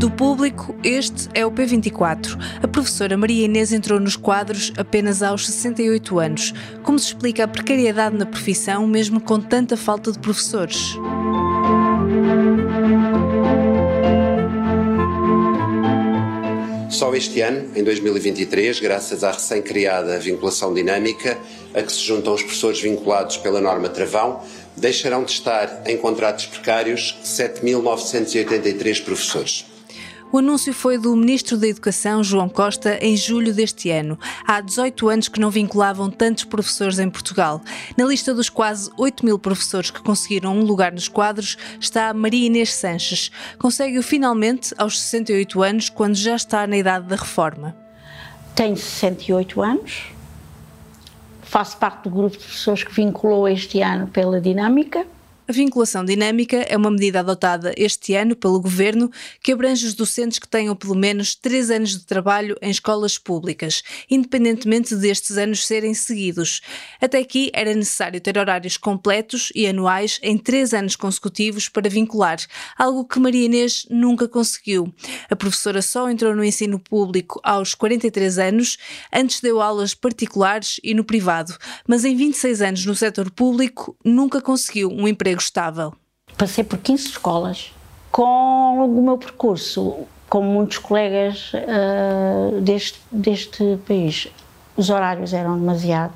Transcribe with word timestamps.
Do 0.00 0.10
público, 0.10 0.74
este 0.82 1.28
é 1.34 1.44
o 1.44 1.52
P24. 1.52 2.38
A 2.62 2.66
professora 2.66 3.18
Maria 3.18 3.44
Inês 3.44 3.70
entrou 3.70 4.00
nos 4.00 4.16
quadros 4.16 4.72
apenas 4.78 5.22
aos 5.22 5.44
68 5.44 6.18
anos. 6.18 6.54
Como 6.82 6.98
se 6.98 7.08
explica 7.08 7.44
a 7.44 7.46
precariedade 7.46 8.16
na 8.16 8.24
profissão, 8.24 8.86
mesmo 8.86 9.20
com 9.20 9.38
tanta 9.38 9.76
falta 9.76 10.10
de 10.10 10.18
professores? 10.18 10.96
Só 16.88 17.14
este 17.14 17.42
ano, 17.42 17.68
em 17.76 17.84
2023, 17.84 18.80
graças 18.80 19.22
à 19.22 19.32
recém-criada 19.32 20.18
vinculação 20.18 20.72
dinâmica, 20.72 21.36
a 21.74 21.82
que 21.82 21.92
se 21.92 22.00
juntam 22.00 22.32
os 22.32 22.42
professores 22.42 22.80
vinculados 22.80 23.36
pela 23.36 23.60
norma 23.60 23.90
Travão, 23.90 24.42
deixarão 24.78 25.24
de 25.24 25.32
estar 25.32 25.82
em 25.84 25.98
contratos 25.98 26.46
precários 26.46 27.18
7.983 27.22 29.04
professores. 29.04 29.69
O 30.32 30.38
anúncio 30.38 30.72
foi 30.72 30.96
do 30.96 31.16
Ministro 31.16 31.56
da 31.56 31.66
Educação, 31.66 32.22
João 32.22 32.48
Costa, 32.48 32.96
em 33.04 33.16
julho 33.16 33.52
deste 33.52 33.90
ano. 33.90 34.16
Há 34.46 34.60
18 34.60 35.08
anos 35.08 35.26
que 35.26 35.40
não 35.40 35.50
vinculavam 35.50 36.08
tantos 36.08 36.44
professores 36.44 37.00
em 37.00 37.10
Portugal. 37.10 37.60
Na 37.98 38.04
lista 38.04 38.32
dos 38.32 38.48
quase 38.48 38.88
8 38.96 39.24
mil 39.24 39.40
professores 39.40 39.90
que 39.90 40.00
conseguiram 40.00 40.56
um 40.56 40.62
lugar 40.62 40.92
nos 40.92 41.08
quadros 41.08 41.58
está 41.80 42.14
Maria 42.14 42.46
Inês 42.46 42.72
Sanches. 42.72 43.32
Consegue-o 43.58 44.04
finalmente 44.04 44.72
aos 44.78 45.00
68 45.00 45.62
anos, 45.64 45.88
quando 45.88 46.14
já 46.14 46.36
está 46.36 46.64
na 46.64 46.76
idade 46.76 47.08
da 47.08 47.16
reforma. 47.16 47.74
Tenho 48.54 48.76
68 48.76 49.60
anos, 49.60 50.12
faço 51.42 51.76
parte 51.76 52.04
do 52.04 52.10
grupo 52.10 52.36
de 52.36 52.44
professores 52.44 52.84
que 52.84 52.94
vinculou 52.94 53.48
este 53.48 53.80
ano 53.80 54.06
pela 54.06 54.40
dinâmica 54.40 55.04
a 55.50 55.52
vinculação 55.52 56.04
dinâmica 56.04 56.58
é 56.58 56.76
uma 56.76 56.92
medida 56.92 57.18
adotada 57.18 57.74
este 57.76 58.14
ano 58.14 58.36
pelo 58.36 58.60
Governo 58.60 59.10
que 59.42 59.50
abrange 59.50 59.84
os 59.84 59.94
docentes 59.94 60.38
que 60.38 60.46
tenham 60.46 60.76
pelo 60.76 60.94
menos 60.94 61.34
três 61.34 61.72
anos 61.72 61.90
de 61.90 62.06
trabalho 62.06 62.56
em 62.62 62.70
escolas 62.70 63.18
públicas, 63.18 63.82
independentemente 64.08 64.94
destes 64.94 65.36
anos 65.36 65.66
serem 65.66 65.92
seguidos. 65.92 66.60
Até 67.00 67.18
aqui 67.18 67.50
era 67.52 67.74
necessário 67.74 68.20
ter 68.20 68.38
horários 68.38 68.76
completos 68.76 69.50
e 69.52 69.66
anuais 69.66 70.20
em 70.22 70.38
três 70.38 70.72
anos 70.72 70.94
consecutivos 70.94 71.68
para 71.68 71.90
vincular, 71.90 72.38
algo 72.78 73.04
que 73.04 73.18
Maria 73.18 73.46
Inês 73.46 73.88
nunca 73.90 74.28
conseguiu. 74.28 74.94
A 75.28 75.34
professora 75.34 75.82
só 75.82 76.08
entrou 76.08 76.32
no 76.32 76.44
ensino 76.44 76.78
público 76.78 77.40
aos 77.42 77.74
43 77.74 78.38
anos, 78.38 78.78
antes 79.12 79.40
deu 79.40 79.60
aulas 79.60 79.94
particulares 79.94 80.78
e 80.84 80.94
no 80.94 81.02
privado, 81.02 81.56
mas 81.88 82.04
em 82.04 82.14
26 82.14 82.62
anos 82.62 82.86
no 82.86 82.94
setor 82.94 83.32
público 83.32 83.96
nunca 84.04 84.40
conseguiu 84.40 84.88
um 84.92 85.08
emprego 85.08 85.39
estável? 85.42 85.92
Passei 86.36 86.64
por 86.64 86.78
15 86.78 87.08
escolas. 87.08 87.72
Com 88.10 88.84
o 88.84 89.02
meu 89.02 89.18
percurso, 89.18 90.06
como 90.28 90.50
muitos 90.50 90.78
colegas 90.78 91.52
uh, 91.54 92.60
deste, 92.60 92.98
deste 93.10 93.78
país, 93.86 94.28
os 94.76 94.90
horários 94.90 95.32
eram 95.32 95.58
demasiado 95.58 96.12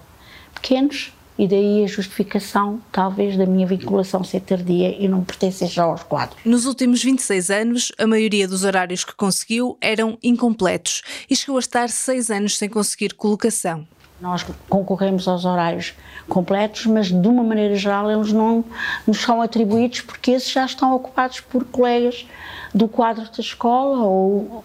pequenos 0.54 1.12
e 1.36 1.48
daí 1.48 1.84
a 1.84 1.86
justificação, 1.86 2.80
talvez, 2.92 3.36
da 3.36 3.44
minha 3.44 3.66
vinculação 3.66 4.22
ser 4.22 4.40
tardia 4.40 4.96
e 4.96 5.08
não 5.08 5.24
pertencer 5.24 5.68
já 5.68 5.82
aos 5.82 6.02
quadros. 6.04 6.38
Nos 6.44 6.64
últimos 6.64 7.02
26 7.02 7.50
anos, 7.50 7.92
a 7.98 8.06
maioria 8.06 8.46
dos 8.46 8.62
horários 8.62 9.04
que 9.04 9.14
conseguiu 9.14 9.76
eram 9.80 10.16
incompletos 10.22 11.02
e 11.28 11.34
chegou 11.34 11.56
a 11.56 11.60
estar 11.60 11.88
seis 11.88 12.30
anos 12.30 12.56
sem 12.56 12.68
conseguir 12.68 13.14
colocação. 13.14 13.86
Nós 14.20 14.44
concorremos 14.68 15.26
aos 15.26 15.44
horários 15.44 15.94
completos, 16.28 16.86
mas 16.86 17.08
de 17.08 17.28
uma 17.28 17.42
maneira 17.42 17.74
geral 17.74 18.10
eles 18.10 18.32
não 18.32 18.64
nos 19.06 19.20
são 19.20 19.42
atribuídos 19.42 20.00
porque 20.00 20.30
esses 20.30 20.50
já 20.50 20.64
estão 20.64 20.94
ocupados 20.94 21.40
por 21.40 21.64
colegas 21.64 22.26
do 22.72 22.88
quadro 22.88 23.24
da 23.24 23.40
escola 23.40 23.98
ou 23.98 24.64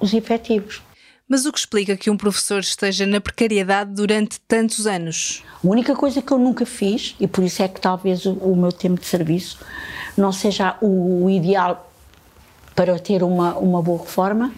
os 0.00 0.12
efetivos. 0.12 0.82
Mas 1.28 1.46
o 1.46 1.52
que 1.52 1.58
explica 1.58 1.96
que 1.96 2.10
um 2.10 2.16
professor 2.16 2.60
esteja 2.60 3.06
na 3.06 3.20
precariedade 3.20 3.92
durante 3.94 4.38
tantos 4.40 4.86
anos? 4.86 5.42
A 5.64 5.66
única 5.66 5.94
coisa 5.94 6.20
que 6.20 6.30
eu 6.30 6.38
nunca 6.38 6.66
fiz, 6.66 7.14
e 7.18 7.26
por 7.26 7.42
isso 7.42 7.62
é 7.62 7.68
que 7.68 7.80
talvez 7.80 8.26
o, 8.26 8.54
meu 8.54 8.70
tempo 8.70 9.00
de 9.00 9.06
serviço 9.06 9.58
não 10.14 10.30
seja 10.30 10.76
o, 10.82 11.24
o 11.24 11.30
ideal 11.30 11.90
para 12.74 12.98
ter 12.98 13.22
uma, 13.22 13.54
uma 13.54 13.80
boa 13.80 14.00
reforma, 14.00 14.52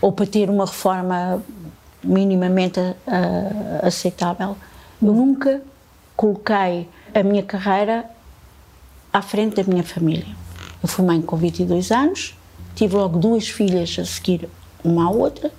ou 0.00 0.12
para 0.12 0.26
ter 0.26 0.48
uma 0.48 0.64
reforma 0.64 1.42
minimamente 2.02 2.80
uh, 2.80 3.86
aceitável. 3.86 4.56
Eu 5.00 5.12
nunca 5.12 5.62
coloquei 6.16 6.88
a 7.14 7.22
minha 7.22 7.42
carreira 7.42 8.08
à 9.12 9.20
frente 9.20 9.62
da 9.62 9.64
minha 9.64 9.82
família. 9.82 10.26
Eu 10.82 10.88
fui 10.88 11.04
mãe 11.04 11.20
com 11.20 11.36
22 11.36 11.90
anos, 11.90 12.36
tive 12.74 12.96
logo 12.96 13.18
duas 13.18 13.48
filhas 13.48 13.96
a 13.98 14.04
seguir 14.04 14.48
uma 14.82 15.06
à 15.06 15.10
outra 15.10 15.52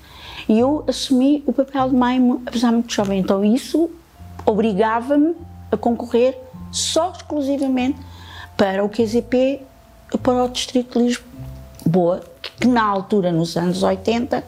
e 0.48 0.60
eu 0.60 0.84
assumi 0.88 1.44
o 1.46 1.54
papel 1.54 1.90
de 1.90 1.96
mãe, 1.96 2.42
apesar 2.46 2.70
de 2.70 2.76
muito 2.76 2.94
jovem. 2.94 3.20
Então 3.20 3.44
isso 3.44 3.90
obrigava-me 4.46 5.36
a 5.72 5.78
concorrer 5.78 6.38
só 6.72 7.12
exclusivamente 7.12 8.00
para 8.58 8.84
o 8.84 8.90
QZP, 8.90 9.62
para 10.22 10.44
o 10.44 10.50
Distrito 10.50 11.00
de 11.00 11.06
Lisboa, 11.06 12.22
que 12.42 12.68
na 12.68 12.84
altura, 12.84 13.32
nos 13.32 13.56
anos 13.56 13.84
80, 13.84 14.44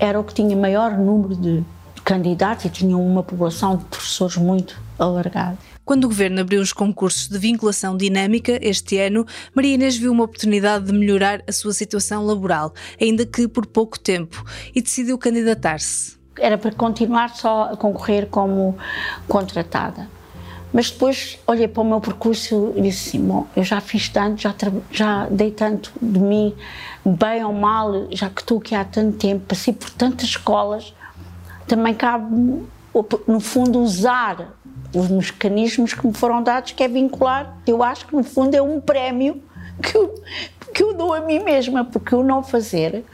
era 0.00 0.18
o 0.18 0.24
que 0.24 0.32
tinha 0.32 0.56
maior 0.56 0.96
número 0.96 1.36
de 1.36 1.62
candidatos 2.02 2.64
e 2.64 2.70
tinha 2.70 2.96
uma 2.96 3.22
população 3.22 3.76
de 3.76 3.84
professores 3.84 4.36
muito 4.38 4.80
alargada. 4.98 5.58
Quando 5.84 6.04
o 6.04 6.08
governo 6.08 6.40
abriu 6.40 6.62
os 6.62 6.72
concursos 6.72 7.28
de 7.28 7.38
vinculação 7.38 7.96
dinâmica 7.96 8.58
este 8.62 8.98
ano, 8.98 9.26
Maria 9.54 9.74
Inês 9.74 9.96
viu 9.96 10.10
uma 10.10 10.24
oportunidade 10.24 10.86
de 10.86 10.92
melhorar 10.92 11.42
a 11.46 11.52
sua 11.52 11.72
situação 11.72 12.24
laboral, 12.24 12.72
ainda 13.00 13.26
que 13.26 13.46
por 13.46 13.66
pouco 13.66 13.98
tempo, 13.98 14.42
e 14.74 14.80
decidiu 14.80 15.18
candidatar-se. 15.18 16.18
Era 16.38 16.56
para 16.56 16.72
continuar 16.72 17.34
só 17.34 17.72
a 17.72 17.76
concorrer 17.76 18.26
como 18.26 18.78
contratada. 19.28 20.08
Mas 20.72 20.90
depois 20.90 21.38
olhei 21.46 21.66
para 21.66 21.82
o 21.82 21.84
meu 21.84 22.00
percurso 22.00 22.72
e 22.76 22.82
disse 22.82 23.08
assim: 23.08 23.26
bom, 23.26 23.46
eu 23.56 23.64
já 23.64 23.80
fiz 23.80 24.08
tanto, 24.08 24.40
já, 24.40 24.54
já 24.90 25.26
dei 25.26 25.50
tanto 25.50 25.92
de 26.00 26.18
mim, 26.18 26.54
bem 27.04 27.44
ou 27.44 27.52
mal, 27.52 28.06
já 28.10 28.30
que 28.30 28.40
estou 28.40 28.58
aqui 28.58 28.74
há 28.74 28.84
tanto 28.84 29.16
tempo, 29.18 29.46
passei 29.46 29.74
por 29.74 29.90
tantas 29.90 30.28
escolas, 30.28 30.94
também 31.66 31.92
cabe, 31.92 32.32
no 33.26 33.40
fundo, 33.40 33.80
usar 33.80 34.56
os 34.94 35.08
mecanismos 35.08 35.92
que 35.92 36.06
me 36.06 36.14
foram 36.14 36.42
dados, 36.42 36.72
que 36.72 36.82
é 36.82 36.88
vincular. 36.88 37.56
Eu 37.66 37.82
acho 37.82 38.06
que, 38.06 38.14
no 38.14 38.22
fundo, 38.22 38.54
é 38.54 38.62
um 38.62 38.80
prémio 38.80 39.42
que 39.82 39.96
eu, 39.96 40.14
que 40.72 40.82
eu 40.82 40.94
dou 40.94 41.12
a 41.12 41.20
mim 41.20 41.40
mesma, 41.40 41.84
porque 41.84 42.14
o 42.14 42.22
não 42.22 42.42
fazer. 42.42 43.04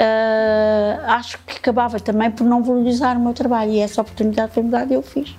Uh, 0.00 1.04
acho 1.08 1.38
que 1.46 1.58
acabava 1.58 2.00
também 2.00 2.30
por 2.30 2.44
não 2.44 2.62
valorizar 2.62 3.18
o 3.18 3.20
meu 3.20 3.34
trabalho 3.34 3.72
e 3.72 3.80
essa 3.80 4.00
oportunidade 4.00 4.50
foi-me 4.54 4.70
dada 4.70 4.90
e 4.90 4.96
eu 4.96 5.02
fiz 5.02 5.36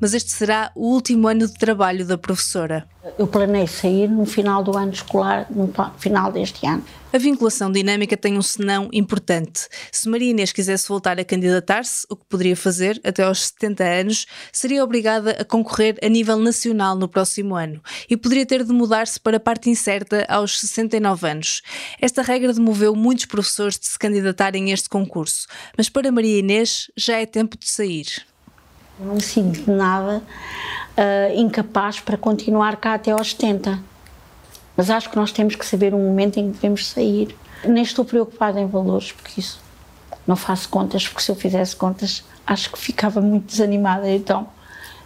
mas 0.00 0.14
este 0.14 0.30
será 0.32 0.72
o 0.74 0.86
último 0.92 1.28
ano 1.28 1.46
de 1.46 1.54
trabalho 1.54 2.04
da 2.04 2.16
professora. 2.16 2.86
Eu 3.18 3.26
planei 3.26 3.66
sair 3.66 4.08
no 4.08 4.26
final 4.26 4.62
do 4.62 4.76
ano 4.76 4.92
escolar, 4.92 5.46
no 5.50 5.72
final 5.98 6.32
deste 6.32 6.66
ano. 6.66 6.84
A 7.12 7.18
vinculação 7.18 7.72
dinâmica 7.72 8.16
tem 8.16 8.38
um 8.38 8.42
senão 8.42 8.88
importante. 8.92 9.66
Se 9.90 10.08
Maria 10.08 10.30
Inês 10.30 10.52
quisesse 10.52 10.88
voltar 10.88 11.18
a 11.18 11.24
candidatar-se, 11.24 12.06
o 12.08 12.14
que 12.14 12.24
poderia 12.28 12.54
fazer 12.54 13.00
até 13.02 13.24
aos 13.24 13.48
70 13.48 13.82
anos, 13.82 14.26
seria 14.52 14.84
obrigada 14.84 15.32
a 15.32 15.44
concorrer 15.44 15.98
a 16.02 16.08
nível 16.08 16.36
nacional 16.36 16.94
no 16.94 17.08
próximo 17.08 17.56
ano 17.56 17.82
e 18.08 18.16
poderia 18.16 18.46
ter 18.46 18.62
de 18.62 18.72
mudar-se 18.72 19.18
para 19.18 19.38
a 19.38 19.40
parte 19.40 19.68
incerta 19.68 20.24
aos 20.28 20.60
69 20.60 21.28
anos. 21.28 21.62
Esta 22.00 22.22
regra 22.22 22.52
demoveu 22.52 22.94
muitos 22.94 23.24
professores 23.24 23.76
de 23.76 23.88
se 23.88 23.98
candidatarem 23.98 24.70
a 24.70 24.74
este 24.74 24.88
concurso, 24.88 25.48
mas 25.76 25.88
para 25.88 26.12
Maria 26.12 26.38
Inês 26.38 26.92
já 26.96 27.18
é 27.18 27.26
tempo 27.26 27.58
de 27.58 27.68
sair. 27.68 28.29
Não 29.00 29.14
me 29.14 29.22
sinto 29.22 29.62
de 29.62 29.70
nada 29.70 30.22
uh, 30.96 31.34
incapaz 31.38 32.00
para 32.00 32.16
continuar 32.16 32.76
cá 32.76 32.94
até 32.94 33.10
aos 33.10 33.30
70. 33.30 33.78
Mas 34.76 34.90
acho 34.90 35.10
que 35.10 35.16
nós 35.16 35.32
temos 35.32 35.54
que 35.56 35.64
saber 35.66 35.94
um 35.94 36.06
momento 36.06 36.38
em 36.38 36.50
que 36.50 36.54
devemos 36.54 36.88
sair. 36.88 37.36
Nem 37.64 37.82
estou 37.82 38.04
preocupada 38.04 38.60
em 38.60 38.66
valores, 38.66 39.12
porque 39.12 39.40
isso 39.40 39.60
não 40.26 40.36
faço 40.36 40.68
contas, 40.68 41.06
porque 41.06 41.22
se 41.22 41.30
eu 41.30 41.34
fizesse 41.34 41.76
contas 41.76 42.24
acho 42.46 42.70
que 42.70 42.78
ficava 42.78 43.20
muito 43.20 43.46
desanimada. 43.46 44.10
Então 44.10 44.48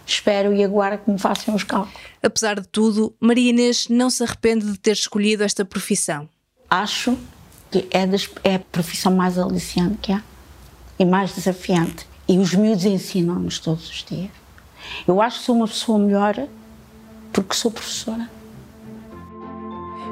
espero 0.05 0.53
e 0.53 0.63
aguardo 0.63 1.03
que 1.03 1.11
me 1.11 1.17
façam 1.17 1.55
os 1.55 1.63
cálculos. 1.63 1.97
Apesar 2.21 2.59
de 2.59 2.67
tudo, 2.67 3.13
Maria 3.19 3.49
Inês 3.49 3.87
não 3.89 4.09
se 4.09 4.23
arrepende 4.23 4.71
de 4.71 4.77
ter 4.77 4.91
escolhido 4.91 5.43
esta 5.43 5.65
profissão. 5.65 6.29
Acho 6.69 7.17
porque 7.75 7.87
é, 7.91 8.07
das, 8.07 8.29
é 8.43 8.55
a 8.55 8.59
profissão 8.59 9.13
mais 9.13 9.37
aliciante 9.37 9.97
que 10.01 10.11
há 10.13 10.21
e 10.97 11.03
mais 11.03 11.35
desafiante. 11.35 12.07
E 12.27 12.37
os 12.39 12.53
miúdos 12.53 12.85
ensinam-nos 12.85 13.59
todos 13.59 13.89
os 13.89 14.03
dias. 14.03 14.31
Eu 15.07 15.21
acho 15.21 15.39
que 15.39 15.45
sou 15.45 15.55
uma 15.55 15.67
pessoa 15.67 15.99
melhor 15.99 16.47
porque 17.31 17.53
sou 17.53 17.69
professora. 17.69 18.29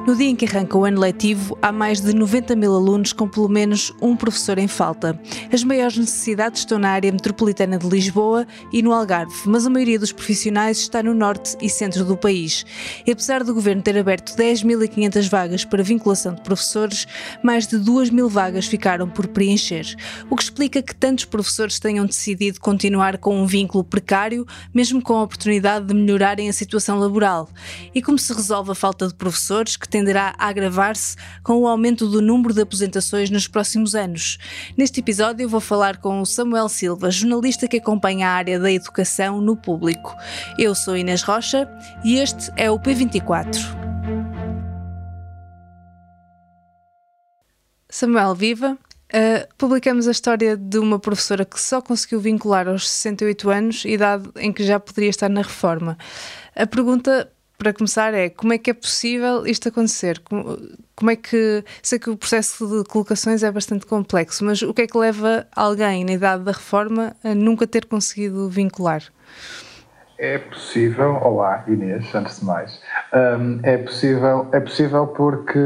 No 0.05 0.17
dia 0.17 0.27
em 0.27 0.35
que 0.35 0.43
arranca 0.43 0.77
o 0.77 0.83
ano 0.83 0.99
letivo, 0.99 1.57
há 1.61 1.71
mais 1.71 2.01
de 2.01 2.13
90 2.13 2.57
mil 2.57 2.75
alunos 2.75 3.13
com 3.13 3.25
pelo 3.25 3.47
menos 3.47 3.93
um 4.01 4.17
professor 4.17 4.57
em 4.57 4.67
falta. 4.67 5.17
As 5.49 5.63
maiores 5.63 5.97
necessidades 5.97 6.59
estão 6.59 6.77
na 6.77 6.89
área 6.89 7.09
metropolitana 7.09 7.77
de 7.77 7.87
Lisboa 7.87 8.45
e 8.73 8.81
no 8.81 8.91
Algarve, 8.91 9.33
mas 9.45 9.65
a 9.65 9.69
maioria 9.69 9.97
dos 9.97 10.11
profissionais 10.11 10.79
está 10.79 11.01
no 11.01 11.13
norte 11.13 11.55
e 11.61 11.69
centro 11.69 12.03
do 12.03 12.17
país. 12.17 12.65
E 13.07 13.13
apesar 13.13 13.45
do 13.45 13.53
governo 13.53 13.81
ter 13.81 13.97
aberto 13.97 14.35
10.500 14.35 15.29
vagas 15.29 15.63
para 15.63 15.81
vinculação 15.81 16.35
de 16.35 16.41
professores, 16.41 17.07
mais 17.41 17.65
de 17.65 17.77
2 17.77 18.09
mil 18.09 18.27
vagas 18.27 18.65
ficaram 18.65 19.07
por 19.07 19.27
preencher, 19.27 19.85
o 20.29 20.35
que 20.35 20.43
explica 20.43 20.81
que 20.81 20.93
tantos 20.93 21.23
professores 21.23 21.79
tenham 21.79 22.05
decidido 22.05 22.59
continuar 22.59 23.17
com 23.19 23.41
um 23.41 23.45
vínculo 23.45 23.85
precário, 23.85 24.45
mesmo 24.73 25.01
com 25.01 25.15
a 25.15 25.23
oportunidade 25.23 25.85
de 25.85 25.93
melhorarem 25.93 26.49
a 26.49 26.53
situação 26.53 26.99
laboral. 26.99 27.47
E 27.95 28.01
como 28.01 28.19
se 28.19 28.33
resolve 28.33 28.71
a 28.71 28.75
falta 28.75 29.07
de 29.07 29.13
professores 29.13 29.77
que 29.77 29.92
tenderá 29.93 30.33
a 30.39 30.47
agravar-se 30.47 31.15
com 31.43 31.59
o 31.59 31.67
aumento 31.67 32.07
do 32.07 32.19
número 32.19 32.51
de 32.51 32.61
aposentações 32.61 33.29
nos 33.29 33.47
próximos 33.47 33.93
anos. 33.93 34.39
Neste 34.75 35.01
episódio, 35.01 35.47
vou 35.47 35.59
falar 35.59 35.97
com 35.97 36.19
o 36.19 36.25
Samuel 36.25 36.67
Silva, 36.67 37.11
jornalista 37.11 37.67
que 37.67 37.77
acompanha 37.77 38.27
a 38.27 38.31
área 38.31 38.59
da 38.59 38.71
educação 38.71 39.39
no 39.39 39.55
público. 39.55 40.15
Eu 40.57 40.73
sou 40.73 40.97
Inês 40.97 41.21
Rocha 41.21 41.69
e 42.03 42.17
este 42.17 42.51
é 42.57 42.71
o 42.71 42.79
P24. 42.79 43.55
Samuel, 47.87 48.33
viva! 48.33 48.75
Uh, 49.13 49.47
publicamos 49.59 50.07
a 50.07 50.11
história 50.11 50.57
de 50.57 50.79
uma 50.79 50.97
professora 50.97 51.45
que 51.45 51.61
só 51.61 51.79
conseguiu 51.83 52.19
vincular 52.19 52.67
aos 52.67 52.89
68 52.89 53.49
anos, 53.51 53.85
idade 53.85 54.27
em 54.37 54.51
que 54.51 54.63
já 54.63 54.79
poderia 54.79 55.11
estar 55.11 55.29
na 55.29 55.43
reforma. 55.43 55.99
A 56.55 56.65
pergunta 56.65 57.31
para 57.63 57.73
começar 57.73 58.13
é 58.13 58.29
como 58.29 58.51
é 58.51 58.57
que 58.57 58.69
é 58.69 58.73
possível 58.73 59.47
isto 59.47 59.69
acontecer? 59.69 60.19
Como, 60.19 60.59
como, 60.95 61.09
é 61.09 61.15
que. 61.15 61.63
Sei 61.81 61.97
que 61.97 62.09
o 62.09 62.17
processo 62.17 62.67
de 62.67 62.89
colocações 62.89 63.41
é 63.41 63.49
bastante 63.49 63.85
complexo, 63.85 64.43
mas 64.43 64.61
o 64.61 64.73
que 64.73 64.81
é 64.81 64.87
que 64.87 64.97
leva 64.97 65.47
alguém 65.55 66.03
na 66.03 66.11
idade 66.11 66.43
da 66.43 66.51
reforma 66.51 67.15
a 67.23 67.33
nunca 67.33 67.65
ter 67.65 67.85
conseguido 67.85 68.49
vincular? 68.49 69.03
É 70.23 70.37
possível, 70.37 71.19
olá 71.21 71.65
Inês, 71.67 72.15
antes 72.15 72.39
de 72.39 72.45
mais, 72.45 72.79
um, 73.13 73.59
é 73.61 73.77
possível, 73.77 74.47
é 74.53 74.59
possível 74.61 75.07
porque, 75.07 75.59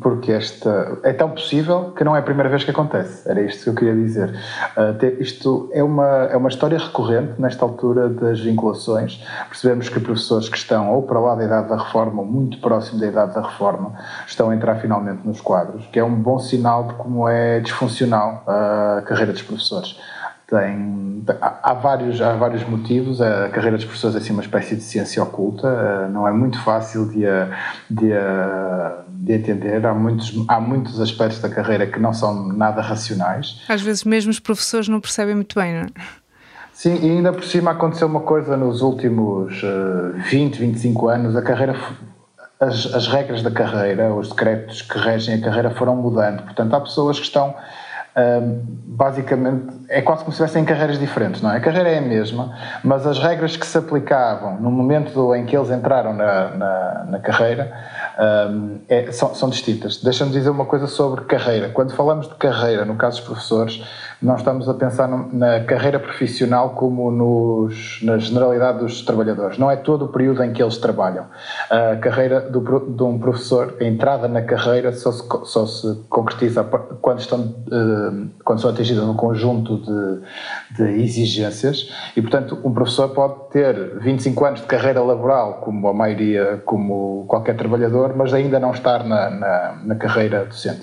porque 0.00 0.30
esta, 0.30 1.00
é 1.02 1.12
tão 1.12 1.30
possível 1.30 1.90
que 1.90 2.04
não 2.04 2.14
é 2.14 2.20
a 2.20 2.22
primeira 2.22 2.48
vez 2.48 2.62
que 2.62 2.70
acontece, 2.70 3.28
era 3.28 3.40
isto 3.42 3.64
que 3.64 3.70
eu 3.70 3.74
queria 3.74 3.96
dizer. 3.96 4.30
Uh, 4.76 5.20
isto 5.20 5.68
é 5.72 5.82
uma, 5.82 6.06
é 6.30 6.36
uma 6.36 6.48
história 6.48 6.78
recorrente 6.78 7.32
nesta 7.40 7.64
altura 7.64 8.08
das 8.08 8.38
vinculações, 8.38 9.26
percebemos 9.48 9.88
que 9.88 9.98
professores 9.98 10.48
que 10.48 10.56
estão 10.56 10.92
ou 10.94 11.02
para 11.02 11.18
lá 11.18 11.34
da 11.34 11.42
idade 11.42 11.68
da 11.68 11.78
reforma 11.78 12.22
ou 12.22 12.28
muito 12.28 12.60
próximo 12.60 13.00
da 13.00 13.08
idade 13.08 13.34
da 13.34 13.40
reforma 13.42 13.92
estão 14.24 14.50
a 14.50 14.54
entrar 14.54 14.76
finalmente 14.76 15.26
nos 15.26 15.40
quadros, 15.40 15.84
que 15.86 15.98
é 15.98 16.04
um 16.04 16.14
bom 16.14 16.38
sinal 16.38 16.86
de 16.86 16.94
como 16.94 17.28
é 17.28 17.58
disfuncional 17.58 18.44
a 18.46 19.02
carreira 19.04 19.32
dos 19.32 19.42
professores 19.42 19.98
tem, 20.48 21.24
há, 21.40 21.74
vários, 21.74 22.20
há 22.22 22.32
vários 22.32 22.64
motivos. 22.64 23.20
A 23.20 23.50
carreira 23.50 23.76
dos 23.76 23.84
professores 23.84 24.16
é 24.16 24.18
assim 24.18 24.32
uma 24.32 24.42
espécie 24.42 24.74
de 24.74 24.82
ciência 24.82 25.22
oculta, 25.22 25.68
eh, 25.68 26.08
não 26.08 26.26
é 26.26 26.32
muito 26.32 26.58
fácil 26.62 27.06
de, 27.06 27.20
de, 27.90 28.12
de 29.08 29.32
entender. 29.34 29.84
Há 29.84 29.92
muitos, 29.92 30.34
há 30.48 30.58
muitos 30.58 31.00
aspectos 31.00 31.40
da 31.40 31.50
carreira 31.50 31.86
que 31.86 32.00
não 32.00 32.14
são 32.14 32.48
nada 32.48 32.80
racionais. 32.80 33.62
Às 33.68 33.82
vezes, 33.82 34.04
mesmo 34.04 34.30
os 34.30 34.40
professores 34.40 34.88
não 34.88 35.00
percebem 35.00 35.34
muito 35.34 35.58
bem, 35.58 35.74
não 35.74 35.80
é? 35.82 35.86
Sim, 36.72 36.98
e 37.02 37.10
ainda 37.10 37.32
por 37.32 37.44
cima 37.44 37.72
aconteceu 37.72 38.06
uma 38.06 38.20
coisa 38.20 38.56
nos 38.56 38.80
últimos 38.80 39.60
20, 40.30 40.56
eh, 40.56 40.58
25 40.60 41.08
anos. 41.08 41.36
A 41.36 41.42
carreira 41.42 41.74
as, 42.60 42.92
as, 42.94 43.06
regras 43.06 43.42
da 43.42 43.50
carreira, 43.50 44.12
os 44.14 44.30
decretos 44.30 44.82
que 44.82 44.98
regem 44.98 45.34
a 45.34 45.40
carreira 45.40 45.70
foram 45.70 45.94
mudando. 45.94 46.42
Portanto, 46.42 46.74
há 46.74 46.80
pessoas 46.80 47.18
que 47.18 47.26
estão 47.26 47.54
basicamente 48.86 49.66
é 49.88 50.02
quase 50.02 50.24
como 50.24 50.32
se 50.34 50.42
estivessem 50.42 50.62
em 50.62 50.64
carreiras 50.64 50.98
diferentes, 50.98 51.40
não 51.40 51.52
é? 51.52 51.56
A 51.56 51.60
carreira 51.60 51.88
é 51.88 51.98
a 51.98 52.00
mesma, 52.00 52.52
mas 52.82 53.06
as 53.06 53.18
regras 53.18 53.56
que 53.56 53.64
se 53.64 53.78
aplicavam 53.78 54.60
no 54.60 54.70
momento 54.70 55.34
em 55.34 55.46
que 55.46 55.56
eles 55.56 55.70
entraram 55.70 56.12
na, 56.12 56.48
na, 56.50 57.04
na 57.10 57.18
carreira 57.20 57.72
é, 58.88 59.12
são, 59.12 59.34
são 59.34 59.48
distintas. 59.48 60.02
Deixa-me 60.02 60.32
dizer 60.32 60.50
uma 60.50 60.64
coisa 60.64 60.86
sobre 60.86 61.24
carreira. 61.24 61.68
Quando 61.68 61.94
falamos 61.94 62.28
de 62.28 62.34
carreira, 62.34 62.84
no 62.84 62.96
caso 62.96 63.18
dos 63.18 63.26
professores, 63.26 63.82
não 64.20 64.34
estamos 64.34 64.68
a 64.68 64.74
pensar 64.74 65.06
na 65.32 65.60
carreira 65.60 66.00
profissional 66.00 66.70
como 66.70 67.10
nos, 67.10 68.00
na 68.02 68.18
generalidade 68.18 68.78
dos 68.78 69.02
trabalhadores. 69.02 69.58
Não 69.58 69.70
é 69.70 69.76
todo 69.76 70.06
o 70.06 70.08
período 70.08 70.42
em 70.42 70.52
que 70.52 70.60
eles 70.60 70.76
trabalham. 70.78 71.26
A 71.70 71.96
carreira 71.96 72.40
do, 72.40 72.60
de 72.80 73.02
um 73.02 73.18
professor, 73.18 73.76
a 73.80 73.84
entrada 73.84 74.26
na 74.26 74.42
carreira 74.42 74.92
só 74.92 75.12
se, 75.12 75.22
só 75.44 75.66
se 75.66 76.02
concretiza 76.08 76.64
quando 77.00 77.20
estão, 77.20 77.54
eh, 77.70 78.26
quando 78.44 78.60
são 78.60 78.70
atingidas 78.70 79.04
um 79.04 79.14
conjunto 79.14 79.78
de, 79.78 80.76
de 80.76 81.02
exigências 81.02 81.88
e, 82.16 82.20
portanto, 82.20 82.58
um 82.64 82.72
professor 82.72 83.10
pode 83.10 83.50
ter 83.52 84.00
25 84.00 84.44
anos 84.44 84.60
de 84.60 84.66
carreira 84.66 85.00
laboral, 85.00 85.60
como 85.60 85.86
a 85.86 85.94
maioria, 85.94 86.60
como 86.64 87.24
qualquer 87.28 87.56
trabalhador, 87.56 88.16
mas 88.16 88.34
ainda 88.34 88.58
não 88.58 88.72
estar 88.72 89.04
na, 89.04 89.30
na, 89.30 89.78
na 89.84 89.94
carreira 89.94 90.44
docente. 90.44 90.82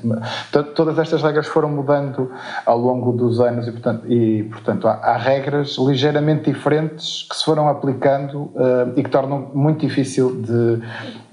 Todas 0.73 0.97
estas 0.97 1.21
regras 1.21 1.47
foram 1.47 1.67
mudando 1.67 2.31
ao 2.65 2.77
longo 2.77 3.11
do 3.11 3.24
dos 3.27 3.39
anos 3.39 3.67
e, 3.67 3.71
portanto, 3.71 4.11
e, 4.11 4.43
portanto 4.43 4.87
há, 4.87 4.93
há, 4.93 5.17
regras 5.17 5.77
ligeiramente 5.77 6.51
diferentes 6.51 7.27
que 7.29 7.35
se 7.35 7.43
foram 7.43 7.67
aplicando 7.67 8.43
uh, 8.55 8.93
e 8.95 9.03
que 9.03 9.09
tornam 9.09 9.51
muito 9.53 9.85
difícil 9.85 10.41
de, 10.41 10.81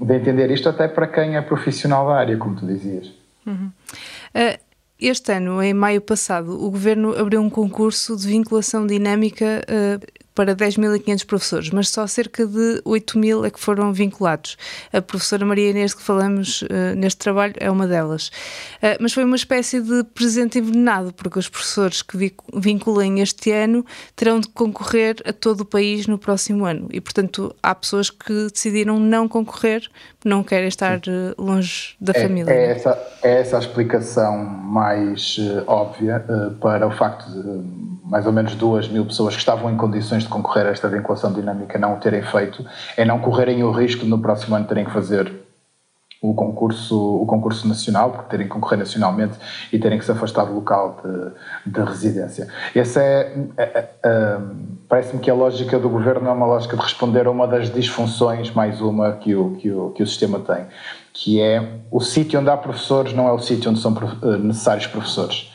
de, 0.04 0.14
entender 0.14 0.50
isto 0.50 0.68
até 0.68 0.88
para 0.88 1.06
quem 1.06 1.36
é 1.36 1.40
profissional 1.42 2.06
da 2.06 2.14
área, 2.14 2.36
como 2.36 2.56
tu 2.56 2.66
dizias. 2.66 3.12
Uhum. 3.46 3.70
Uh, 4.34 4.58
este 4.98 5.32
ano, 5.32 5.62
em 5.62 5.74
maio 5.74 6.00
passado, 6.00 6.52
o 6.52 6.70
Governo 6.70 7.18
abriu 7.18 7.40
um 7.40 7.50
concurso 7.50 8.16
de 8.16 8.28
vinculação 8.28 8.86
dinâmica 8.86 9.62
uh, 9.68 10.21
para 10.34 10.54
10.500 10.54 11.26
professores, 11.26 11.70
mas 11.70 11.88
só 11.88 12.06
cerca 12.06 12.46
de 12.46 12.82
8.000 12.84 13.46
é 13.46 13.50
que 13.50 13.60
foram 13.60 13.92
vinculados. 13.92 14.56
A 14.92 15.02
professora 15.02 15.44
Maria 15.44 15.70
Inês, 15.70 15.94
que 15.94 16.02
falamos 16.02 16.62
uh, 16.62 16.96
neste 16.96 17.18
trabalho, 17.18 17.54
é 17.58 17.70
uma 17.70 17.86
delas. 17.86 18.28
Uh, 18.28 18.96
mas 19.00 19.12
foi 19.12 19.24
uma 19.24 19.36
espécie 19.36 19.80
de 19.80 20.04
presente 20.04 20.58
envenenado, 20.58 21.12
porque 21.12 21.38
os 21.38 21.48
professores 21.48 22.02
que 22.02 22.34
vinculem 22.54 23.20
este 23.20 23.50
ano 23.52 23.84
terão 24.16 24.40
de 24.40 24.48
concorrer 24.48 25.16
a 25.26 25.32
todo 25.32 25.62
o 25.62 25.64
país 25.64 26.06
no 26.06 26.18
próximo 26.18 26.64
ano. 26.64 26.88
E, 26.90 27.00
portanto, 27.00 27.54
há 27.62 27.74
pessoas 27.74 28.08
que 28.10 28.48
decidiram 28.52 28.98
não 28.98 29.28
concorrer, 29.28 29.86
não 30.24 30.42
querem 30.42 30.68
estar 30.68 30.98
uh, 30.98 31.42
longe 31.42 31.94
da 32.00 32.12
é, 32.14 32.22
família. 32.22 32.50
É 32.50 32.70
essa, 32.72 33.12
é 33.22 33.40
essa 33.40 33.56
a 33.56 33.60
explicação 33.60 34.38
mais 34.38 35.36
óbvia 35.66 36.24
para 36.60 36.86
o 36.86 36.90
facto 36.90 37.30
de 37.30 37.81
mais 38.12 38.26
ou 38.26 38.32
menos 38.32 38.54
duas 38.54 38.86
mil 38.88 39.06
pessoas 39.06 39.32
que 39.32 39.40
estavam 39.40 39.70
em 39.70 39.76
condições 39.78 40.24
de 40.24 40.28
concorrer 40.28 40.66
a 40.66 40.68
esta 40.68 40.86
vinculação 40.86 41.32
dinâmica 41.32 41.78
não 41.78 41.94
o 41.94 41.96
terem 41.96 42.22
feito, 42.22 42.62
é 42.94 43.06
não 43.06 43.18
correrem 43.18 43.64
o 43.64 43.70
risco 43.70 44.02
de 44.02 44.10
no 44.10 44.18
próximo 44.18 44.54
ano 44.54 44.66
terem 44.66 44.84
que 44.84 44.90
fazer 44.90 45.32
o 46.20 46.34
concurso, 46.34 46.94
o 46.94 47.24
concurso 47.24 47.66
nacional, 47.66 48.10
porque 48.10 48.28
terem 48.28 48.46
que 48.46 48.52
concorrer 48.52 48.78
nacionalmente 48.78 49.38
e 49.72 49.78
terem 49.78 49.98
que 49.98 50.04
se 50.04 50.12
afastar 50.12 50.44
do 50.44 50.54
local 50.54 51.00
de, 51.02 51.72
de 51.72 51.80
residência. 51.80 52.48
Essa 52.76 53.00
é, 53.02 53.34
é, 53.56 53.62
é, 53.62 53.90
é 54.04 54.38
parece-me 54.90 55.18
que 55.18 55.30
a 55.30 55.34
lógica 55.34 55.78
do 55.78 55.88
governo 55.88 56.28
é 56.28 56.32
uma 56.32 56.44
lógica 56.44 56.76
de 56.76 56.82
responder 56.82 57.26
a 57.26 57.30
uma 57.30 57.48
das 57.48 57.72
disfunções, 57.72 58.50
mais 58.50 58.78
uma 58.82 59.12
que 59.12 59.34
o, 59.34 59.52
que 59.52 59.70
o, 59.70 59.88
que 59.88 60.02
o 60.02 60.06
sistema 60.06 60.38
tem, 60.38 60.66
que 61.14 61.40
é 61.40 61.66
o 61.90 61.98
sítio 61.98 62.38
onde 62.38 62.50
há 62.50 62.58
professores 62.58 63.14
não 63.14 63.26
é 63.26 63.32
o 63.32 63.38
sítio 63.38 63.70
onde 63.70 63.80
são 63.80 63.96
eh, 64.22 64.36
necessários 64.36 64.86
professores. 64.86 65.51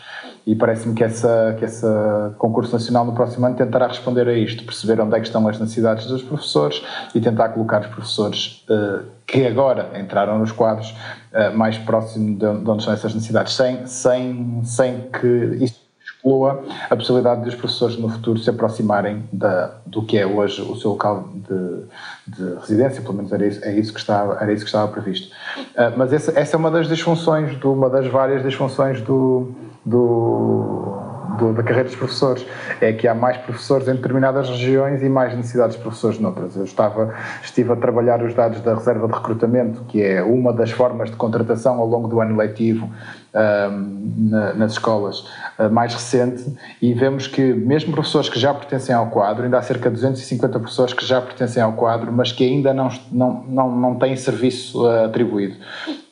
E 0.48 0.56
parece-me 0.56 0.96
que 0.96 1.04
esse 1.04 1.28
que 1.60 1.66
essa 1.66 2.34
concurso 2.38 2.72
nacional 2.72 3.04
no 3.04 3.12
próximo 3.12 3.46
ano 3.46 3.56
tentará 3.56 3.86
responder 3.88 4.30
a 4.30 4.34
isto, 4.34 4.64
perceber 4.64 5.02
onde 5.02 5.14
é 5.14 5.20
que 5.20 5.28
estão 5.28 5.46
as 5.46 5.60
necessidades 5.60 6.08
dos 6.08 6.24
professores 6.24 6.82
e 7.14 7.20
tentar 7.20 7.50
colocar 7.50 7.82
os 7.82 7.88
professores 7.88 8.66
uh, 8.70 9.04
que 9.26 9.46
agora 9.46 9.92
entraram 10.00 10.40
nos 10.40 10.54
quadros 10.54 10.92
uh, 11.34 11.56
mais 11.56 11.78
próximo 11.78 12.38
de, 12.38 12.46
onde 12.46 12.80
estão 12.80 12.94
essas 12.94 13.14
necessidades, 13.14 13.54
sem, 13.54 13.86
sem, 13.88 14.62
sem 14.64 15.02
que 15.12 15.58
isso 15.60 15.86
exclua 16.02 16.64
a 16.90 16.96
possibilidade 16.96 17.44
dos 17.44 17.54
professores 17.54 17.98
no 17.98 18.08
futuro 18.08 18.40
se 18.40 18.50
aproximarem 18.50 19.28
da, 19.34 19.76
do 19.86 20.02
que 20.02 20.18
é 20.18 20.26
hoje 20.26 20.62
o 20.62 20.78
seu 20.78 20.92
local 20.92 21.28
de, 21.34 21.84
de 22.26 22.56
residência, 22.62 23.02
pelo 23.02 23.16
menos 23.16 23.34
era 23.34 23.46
isso, 23.46 23.66
é 23.66 23.78
isso 23.78 23.94
que 23.94 24.00
estava, 24.00 24.38
era 24.42 24.54
isso 24.54 24.64
que 24.64 24.70
estava 24.70 24.90
previsto. 24.90 25.28
Uh, 25.76 25.92
mas 25.98 26.14
essa, 26.14 26.32
essa 26.40 26.56
é 26.56 26.58
uma 26.58 26.72
das 26.72 26.88
disfunções, 26.88 27.58
do, 27.58 27.74
uma 27.74 27.90
das 27.90 28.08
várias 28.08 28.42
disfunções 28.42 29.02
do 29.02 29.67
do, 29.88 31.00
do, 31.40 31.54
da 31.54 31.64
carreira 31.64 31.86
dos 31.86 31.96
professores, 31.96 32.46
é 32.82 32.92
que 32.92 33.08
há 33.08 33.16
mais 33.16 33.38
professores 33.38 33.88
em 33.88 33.96
determinadas 33.96 34.50
regiões 34.50 35.02
e 35.02 35.08
mais 35.08 35.34
necessidades 35.34 35.78
de 35.78 35.82
professores 35.82 36.20
noutras. 36.20 36.58
Eu 36.58 36.66
estava, 36.66 37.16
estive 37.42 37.72
a 37.72 37.76
trabalhar 37.78 38.22
os 38.22 38.34
dados 38.34 38.60
da 38.60 38.76
reserva 38.76 39.08
de 39.08 39.14
recrutamento, 39.14 39.84
que 39.88 40.02
é 40.04 40.22
uma 40.22 40.52
das 40.52 40.72
formas 40.72 41.10
de 41.10 41.16
contratação 41.16 41.80
ao 41.80 41.88
longo 41.88 42.10
do 42.10 42.20
ano 42.20 42.36
letivo 42.36 42.90
um, 43.34 44.30
na, 44.30 44.54
nas 44.56 44.74
escolas 44.74 45.20
uh, 45.58 45.70
mais 45.72 45.94
recente. 45.94 46.44
E 46.82 46.94
vemos 46.94 47.28
que 47.28 47.54
mesmo 47.54 47.94
professores 47.94 48.28
que 48.28 48.40
já 48.40 48.54
pertencem 48.54 48.94
ao 48.94 49.08
quadro, 49.08 49.46
ainda 49.46 49.58
há 49.58 49.62
cerca 49.62 49.90
de 49.90 49.96
250 49.96 50.60
professores 50.60 50.94
que 50.94 51.06
já 51.06 51.22
pertencem 51.22 51.64
ao 51.64 51.74
quadro, 51.74 52.12
mas 52.12 52.34
que 52.34 52.44
ainda 52.44 52.74
não, 52.74 52.90
não, 53.10 53.44
não, 53.48 53.72
não 53.76 53.96
têm 53.96 54.18
serviço 54.18 54.84
uh, 54.84 55.06
atribuído 55.06 55.56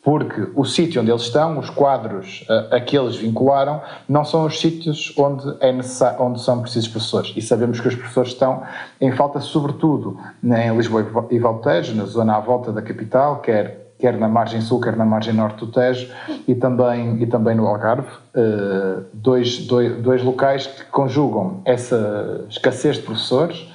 porque 0.06 0.48
o 0.54 0.64
sítio 0.64 1.02
onde 1.02 1.10
eles 1.10 1.24
estão, 1.24 1.58
os 1.58 1.68
quadros 1.72 2.46
a, 2.48 2.76
a 2.76 2.80
que 2.80 2.96
eles 2.96 3.16
vincularam, 3.16 3.82
não 4.08 4.24
são 4.24 4.46
os 4.46 4.62
sítios 4.62 5.12
onde, 5.18 5.44
é 5.60 5.74
onde 6.20 6.40
são 6.42 6.62
precisos 6.62 6.88
professores. 6.88 7.34
E 7.36 7.42
sabemos 7.42 7.80
que 7.80 7.88
os 7.88 7.96
professores 7.96 8.30
estão 8.30 8.62
em 9.02 9.12
falta, 9.12 9.40
sobretudo 9.40 10.20
em 10.44 10.78
Lisboa 10.78 11.28
e 11.32 11.40
Valtejo, 11.40 11.96
na 11.96 12.06
zona 12.06 12.36
à 12.36 12.40
volta 12.40 12.72
da 12.72 12.84
capital, 12.84 13.40
quer 13.42 13.84
quer 13.98 14.18
na 14.18 14.28
margem 14.28 14.60
sul, 14.60 14.82
quer 14.82 14.96
na 14.96 15.06
margem 15.06 15.34
norte 15.34 15.66
do 15.66 15.72
Tejo 15.72 16.12
e 16.46 16.54
também, 16.54 17.24
e 17.24 17.26
também 17.26 17.56
no 17.56 17.66
Algarve, 17.66 18.10
uh, 18.36 19.06
dois, 19.14 19.66
dois, 19.66 20.02
dois 20.04 20.22
locais 20.22 20.68
que 20.68 20.84
conjugam 20.92 21.62
essa 21.64 22.46
escassez 22.50 22.98
de 22.98 23.04
professores 23.04 23.66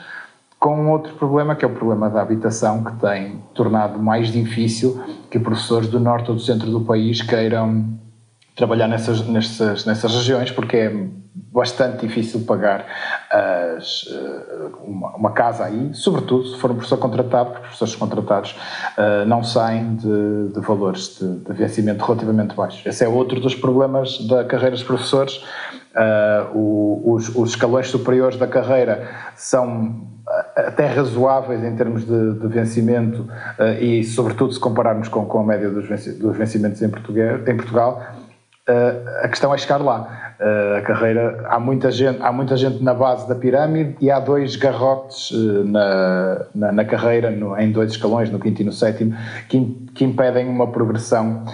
com 0.60 0.90
outro 0.90 1.14
problema, 1.14 1.56
que 1.56 1.64
é 1.64 1.68
o 1.68 1.72
problema 1.72 2.10
da 2.10 2.20
habitação, 2.20 2.84
que 2.84 2.92
tem 3.00 3.42
tornado 3.54 3.98
mais 3.98 4.30
difícil 4.30 5.02
que 5.30 5.38
professores 5.38 5.88
do 5.88 5.98
norte 5.98 6.28
ou 6.28 6.36
do 6.36 6.42
centro 6.42 6.70
do 6.70 6.82
país 6.82 7.22
queiram 7.22 7.98
trabalhar 8.54 8.86
nessas, 8.86 9.26
nessas, 9.26 9.86
nessas 9.86 10.14
regiões, 10.14 10.50
porque 10.50 10.76
é 10.76 11.08
bastante 11.50 12.06
difícil 12.06 12.40
pagar 12.40 12.84
as, 13.30 14.04
eh, 14.12 14.70
uma, 14.84 15.16
uma, 15.16 15.32
casa 15.32 15.64
aí, 15.64 15.94
sobretudo 15.94 16.46
se 16.46 16.58
for 16.58 16.70
um 16.70 16.74
professor 16.74 16.98
contratado, 16.98 17.50
porque 17.50 17.62
professores 17.62 17.96
contratados 17.96 18.56
uh, 18.98 19.24
não 19.26 19.42
saem 19.42 19.96
de, 19.96 20.52
de 20.52 20.60
valores 20.60 21.18
de, 21.18 21.38
de, 21.38 21.52
vencimento 21.54 22.04
relativamente 22.04 22.54
baixos. 22.54 22.84
Esse 22.84 23.04
é 23.04 23.08
outro 23.08 23.40
dos 23.40 23.54
problemas 23.54 24.18
da 24.26 24.44
carreira 24.44 24.76
dos 24.76 24.84
professores. 24.84 25.42
Uh, 25.94 26.56
o, 26.56 27.14
os, 27.14 27.34
os 27.34 27.50
escalões 27.50 27.88
superiores 27.88 28.36
da 28.36 28.46
carreira 28.46 29.08
são 29.34 30.06
até 30.56 30.86
razoáveis 30.86 31.62
em 31.64 31.74
termos 31.76 32.04
de, 32.04 32.34
de 32.34 32.46
vencimento 32.48 33.22
uh, 33.58 33.82
e, 33.82 34.04
sobretudo, 34.04 34.52
se 34.52 34.60
compararmos 34.60 35.08
com, 35.08 35.24
com 35.24 35.40
a 35.40 35.44
média 35.44 35.70
dos, 35.70 35.86
vencimentos 36.36 36.82
em, 36.82 36.86
em 36.86 37.56
Portugal, 37.56 38.02
uh, 38.68 39.24
a 39.24 39.28
questão 39.28 39.54
é 39.54 39.58
chegar 39.58 39.78
lá. 39.78 40.34
Uh, 40.40 40.78
a 40.78 40.80
carreira, 40.80 41.44
há 41.48 41.60
muita, 41.60 41.90
gente, 41.90 42.18
há 42.22 42.32
muita 42.32 42.56
gente 42.56 42.82
na 42.82 42.94
base 42.94 43.28
da 43.28 43.34
pirâmide 43.34 43.96
e 44.00 44.10
há 44.10 44.18
dois 44.18 44.56
garrotes 44.56 45.30
na, 45.66 46.46
na, 46.54 46.72
na, 46.72 46.84
carreira, 46.84 47.30
no, 47.30 47.58
em 47.58 47.70
dois 47.70 47.92
escalões, 47.92 48.30
no 48.30 48.38
quinto 48.38 48.62
e 48.62 48.64
no 48.64 48.72
sétimo, 48.72 49.14
que, 49.48 49.60
que 49.94 50.04
impedem 50.04 50.48
uma 50.48 50.66
progressão 50.68 51.44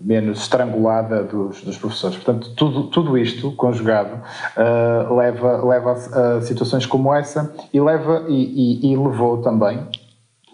menos 0.00 0.42
estrangulada 0.42 1.22
dos, 1.22 1.62
dos, 1.62 1.76
professores. 1.76 2.16
Portanto, 2.16 2.54
tudo, 2.54 2.84
tudo 2.84 3.18
isto 3.18 3.52
conjugado 3.52 4.14
uh, 4.14 5.14
leva, 5.14 5.64
leva 5.64 5.92
a, 5.92 6.36
a, 6.36 6.42
situações 6.42 6.86
como 6.86 7.14
essa 7.14 7.54
e 7.72 7.80
leva 7.80 8.24
e, 8.28 8.80
e, 8.82 8.92
e, 8.92 8.96
levou 8.96 9.42
também, 9.42 9.78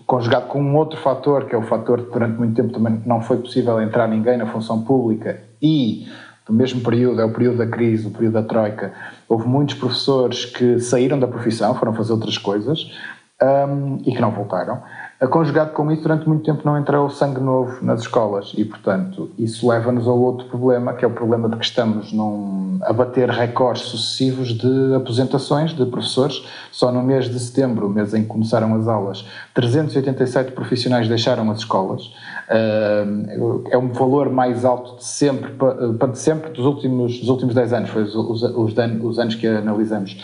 conjugado 0.05 0.47
com 0.47 0.61
um 0.61 0.77
outro 0.77 0.99
fator, 1.01 1.45
que 1.45 1.55
é 1.55 1.59
o 1.59 1.63
fator 1.63 2.03
que 2.03 2.13
durante 2.13 2.37
muito 2.37 2.55
tempo 2.57 2.73
também 2.73 3.01
não 3.07 3.21
foi 3.21 3.37
possível 3.37 3.81
entrar 3.81 4.09
ninguém 4.09 4.37
na 4.37 4.47
função 4.47 4.83
pública 4.83 5.41
e 5.63 6.07
no 6.49 6.55
mesmo 6.55 6.81
período, 6.81 7.21
é 7.21 7.25
o 7.25 7.33
período 7.33 7.59
da 7.59 7.67
crise, 7.67 8.07
o 8.07 8.11
período 8.11 8.35
da 8.35 8.43
troika, 8.43 8.93
houve 9.29 9.49
muitos 9.49 9.75
professores 9.75 10.45
que 10.45 10.79
saíram 10.79 11.19
da 11.19 11.27
profissão, 11.27 11.75
foram 11.75 11.93
fazer 11.93 12.13
outras 12.13 12.39
coisas 12.39 12.89
um, 13.43 13.99
e 14.07 14.13
que 14.13 14.21
não 14.21 14.31
voltaram. 14.31 14.81
Conjugado 15.31 15.73
com 15.73 15.91
isso, 15.91 16.03
durante 16.03 16.29
muito 16.29 16.45
tempo 16.45 16.61
não 16.63 16.77
entrou 16.77 17.09
sangue 17.09 17.41
novo 17.41 17.83
nas 17.83 18.01
escolas 18.01 18.53
e, 18.55 18.67
portanto, 18.67 19.31
isso 19.39 19.67
leva-nos 19.67 20.07
ao 20.07 20.19
outro 20.19 20.47
problema, 20.47 20.93
que 20.93 21.07
é 21.07 21.09
o 21.09 21.11
problema 21.11 21.49
de 21.49 21.57
que 21.57 21.65
estamos 21.65 22.13
num, 22.13 22.79
a 22.83 22.93
bater 22.93 23.31
recordes 23.31 23.85
sucessivos 23.85 24.49
de 24.49 24.95
aposentações 24.95 25.73
de 25.73 25.87
professores. 25.87 26.45
Só 26.71 26.93
no 26.93 27.03
mês 27.03 27.31
de 27.31 27.41
setembro, 27.41 27.89
mês 27.89 28.13
em 28.13 28.25
que 28.25 28.29
começaram 28.29 28.75
as 28.75 28.87
aulas, 28.87 29.25
387 29.55 30.53
profissionais 30.53 31.09
deixaram 31.09 31.51
as 31.51 31.61
escolas. 31.61 32.13
É 33.71 33.79
um 33.79 33.89
valor 33.89 34.29
mais 34.29 34.67
alto 34.67 34.97
de 34.97 35.05
sempre, 35.05 35.51
de 36.13 36.19
sempre 36.19 36.51
dos 36.51 36.67
últimos, 36.67 37.19
dos 37.21 37.31
últimos 37.31 37.55
10 37.55 37.73
anos, 37.73 37.91
foi 37.91 38.03
os, 38.03 38.15
os, 38.15 38.43
os 38.43 39.19
anos 39.19 39.35
que 39.35 39.47
analisamos 39.47 40.23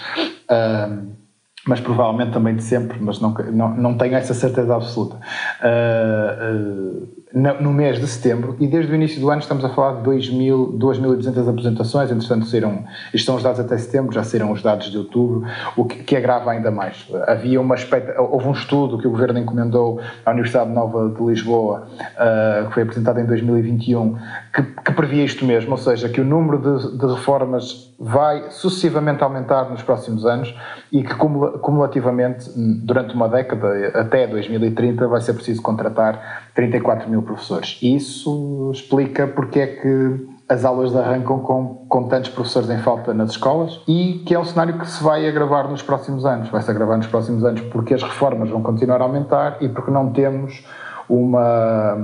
mas 1.67 1.81
provavelmente 1.81 2.33
também 2.33 2.57
de 2.57 2.63
sempre, 2.63 2.99
mas 3.01 3.21
não, 3.21 3.33
não, 3.33 3.75
não 3.77 3.99
tenho 3.99 4.15
essa 4.17 4.35
certeza 4.35 4.75
absoluta. 4.75 5.17
Uh, 5.63 7.07
uh, 7.07 7.22
no 7.35 7.73
mês 7.73 7.99
de 7.99 8.07
setembro, 8.07 8.57
e 8.61 8.67
desde 8.67 8.93
o 8.93 8.95
início 8.95 9.21
do 9.21 9.31
ano 9.31 9.41
estamos 9.41 9.65
a 9.65 9.69
falar 9.71 10.03
de 10.03 10.11
2.200 10.11 11.49
apresentações, 11.49 12.11
entretanto 12.11 12.47
saíram, 12.47 12.85
isto 13.15 13.27
são 13.27 13.37
os 13.37 13.43
dados 13.43 13.59
até 13.59 13.77
setembro, 13.79 14.13
já 14.13 14.23
saíram 14.23 14.53
os 14.53 14.63
dados 14.63 14.91
de 14.91 14.99
outubro, 14.99 15.45
o 15.77 15.85
que, 15.85 16.03
que 16.03 16.17
agrava 16.17 16.51
ainda 16.51 16.71
mais. 16.71 17.09
Havia 17.27 17.61
uma 17.61 17.75
houve 18.19 18.49
um 18.49 18.53
estudo 18.53 18.99
que 18.99 19.07
o 19.07 19.11
Governo 19.11 19.39
encomendou 19.39 20.01
à 20.25 20.31
Universidade 20.31 20.71
Nova 20.71 21.09
de 21.09 21.23
Lisboa, 21.23 21.89
uh, 22.01 22.69
que 22.69 22.75
foi 22.75 22.83
apresentado 22.83 23.19
em 23.19 23.25
2021, 23.25 24.17
que, 24.53 24.63
que 24.63 24.93
previa 24.93 25.25
isto 25.25 25.45
mesmo, 25.45 25.73
ou 25.73 25.79
seja, 25.79 26.09
que 26.09 26.21
o 26.21 26.25
número 26.25 26.59
de, 26.59 26.99
de 26.99 27.07
reformas 27.07 27.93
vai 27.99 28.51
sucessivamente 28.51 29.23
aumentar 29.23 29.71
nos 29.71 29.81
próximos 29.81 30.27
anos 30.27 30.53
e 30.91 31.05
que 31.05 31.15
cumulativamente, 31.15 32.51
durante 32.85 33.15
uma 33.15 33.29
década, 33.29 33.93
até 33.95 34.27
2030, 34.27 35.07
vai 35.07 35.21
ser 35.21 35.35
preciso 35.35 35.63
contratar 35.63 36.51
34 36.55 37.09
mil 37.09 37.23
professores. 37.23 37.79
Isso 37.83 38.71
explica 38.75 39.27
porque 39.27 39.61
é 39.61 39.67
que 39.67 40.27
as 40.49 40.65
aulas 40.65 40.95
arrancam 40.95 41.39
com, 41.39 41.87
com 41.89 42.09
tantos 42.09 42.31
professores 42.31 42.69
em 42.69 42.79
falta 42.79 43.15
nas 43.15 43.31
escolas 43.31 43.81
e 43.89 44.23
que 44.27 44.35
é 44.35 44.39
um 44.39 44.45
cenário 44.45 44.79
que 44.79 44.87
se 44.87 45.03
vai 45.03 45.27
agravar 45.27 45.69
nos 45.69 45.83
próximos 45.83 46.27
anos. 46.27 46.51
Vai 46.51 46.61
se 46.61 46.71
agravar 46.71 46.99
nos 46.99 47.07
próximos 47.07 47.45
anos 47.45 47.63
porque 47.63 47.95
as 47.95 48.03
reformas 48.03 48.51
vão 48.51 48.63
continuar 48.63 49.01
a 49.01 49.05
aumentar 49.05 49.57
e 49.61 49.69
porque 49.69 49.91
não 49.91 50.11
temos 50.11 50.65
uma 51.09 51.97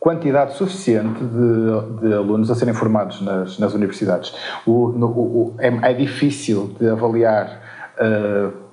quantidade 0.00 0.54
suficiente 0.54 1.24
de, 1.24 2.00
de 2.08 2.12
alunos 2.12 2.50
a 2.50 2.54
serem 2.54 2.74
formados 2.74 3.22
nas, 3.22 3.58
nas 3.58 3.72
universidades. 3.72 4.34
O, 4.66 4.88
no, 4.88 5.06
o, 5.06 5.54
é, 5.58 5.68
é, 5.68 5.94
difícil 5.94 6.74
de 6.78 6.88
avaliar. 6.88 7.60
Uh, 7.94 8.63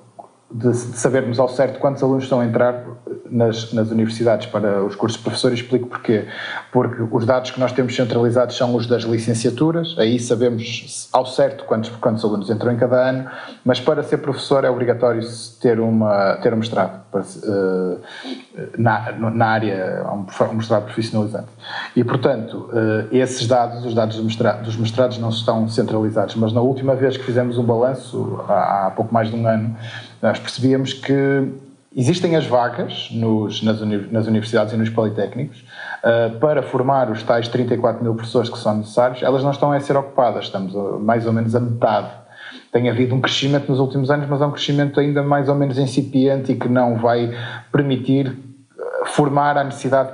de, 0.52 0.70
de, 0.70 0.98
sabermos 0.98 1.38
ao 1.38 1.48
certo 1.48 1.78
quantos 1.78 2.02
alunos 2.02 2.24
estão 2.24 2.40
a 2.40 2.44
entrar 2.44 2.84
nas, 3.30 3.72
nas 3.72 3.90
universidades 3.90 4.46
para 4.46 4.84
os 4.84 4.94
cursos 4.94 5.18
de 5.18 5.24
professor, 5.24 5.52
explico 5.52 5.88
porquê. 5.88 6.26
Porque 6.70 7.02
os 7.10 7.24
dados 7.24 7.50
que 7.50 7.58
nós 7.58 7.72
temos 7.72 7.96
centralizados 7.96 8.56
são 8.56 8.74
os 8.74 8.86
das 8.86 9.04
licenciaturas, 9.04 9.96
aí 9.98 10.18
sabemos 10.18 11.08
ao 11.12 11.24
certo 11.24 11.64
quantos, 11.64 11.90
quantos 11.90 12.22
alunos 12.24 12.50
entram 12.50 12.72
em 12.72 12.76
cada 12.76 12.96
ano, 13.08 13.30
mas 13.64 13.80
para 13.80 14.02
ser 14.02 14.18
professor 14.18 14.64
é 14.64 14.70
obrigatório 14.70 15.22
ter, 15.60 15.80
uma, 15.80 16.36
ter 16.42 16.52
um 16.52 16.58
mestrado 16.58 17.02
para, 17.10 17.22
uh, 17.22 18.00
na, 18.76 19.12
na 19.12 19.46
área, 19.46 20.04
um 20.12 20.54
mestrado 20.54 20.84
profissionalizante. 20.84 21.48
E, 21.96 22.04
portanto, 22.04 22.70
uh, 22.72 23.08
esses 23.10 23.46
dados, 23.46 23.84
os 23.84 23.94
dados 23.94 24.16
dos 24.16 24.76
mestrados 24.76 25.18
não 25.18 25.30
estão 25.30 25.66
centralizados, 25.68 26.34
mas 26.34 26.52
na 26.52 26.60
última 26.60 26.94
vez 26.94 27.16
que 27.16 27.24
fizemos 27.24 27.56
um 27.56 27.64
balanço, 27.64 28.44
há, 28.48 28.86
há 28.86 28.90
pouco 28.90 29.12
mais 29.12 29.30
de 29.30 29.36
um 29.36 29.46
ano, 29.46 29.76
nós 30.22 30.38
percebíamos 30.38 30.92
que 30.92 31.52
existem 31.94 32.36
as 32.36 32.46
vagas 32.46 33.08
nos, 33.10 33.62
nas, 33.62 33.80
uni, 33.80 34.08
nas, 34.10 34.26
universidades 34.26 34.72
e 34.72 34.76
nos 34.76 34.88
politécnicos 34.88 35.64
uh, 36.02 36.38
para 36.38 36.62
formar 36.62 37.10
os 37.10 37.22
tais 37.22 37.48
34 37.48 38.02
mil 38.02 38.14
professores 38.14 38.48
que 38.48 38.58
são 38.58 38.78
necessários, 38.78 39.22
elas 39.22 39.42
não 39.42 39.50
estão 39.50 39.72
a 39.72 39.80
ser 39.80 39.96
ocupadas, 39.96 40.44
estamos 40.44 40.74
a, 40.74 40.98
mais 40.98 41.26
ou 41.26 41.32
menos 41.32 41.54
a 41.54 41.60
metade. 41.60 42.10
Tem 42.70 42.88
havido 42.88 43.14
um 43.14 43.20
crescimento 43.20 43.68
nos 43.68 43.78
últimos 43.78 44.10
anos, 44.10 44.26
mas 44.28 44.40
é 44.40 44.46
um 44.46 44.50
crescimento 44.50 44.98
ainda 44.98 45.22
mais 45.22 45.48
ou 45.48 45.54
menos 45.54 45.76
incipiente 45.76 46.52
e 46.52 46.56
que 46.56 46.68
não 46.68 46.96
vai 46.96 47.36
permitir 47.70 48.34
ah, 48.78 49.06
formar 49.06 49.58
a 49.58 49.64
necessidade, 49.64 50.10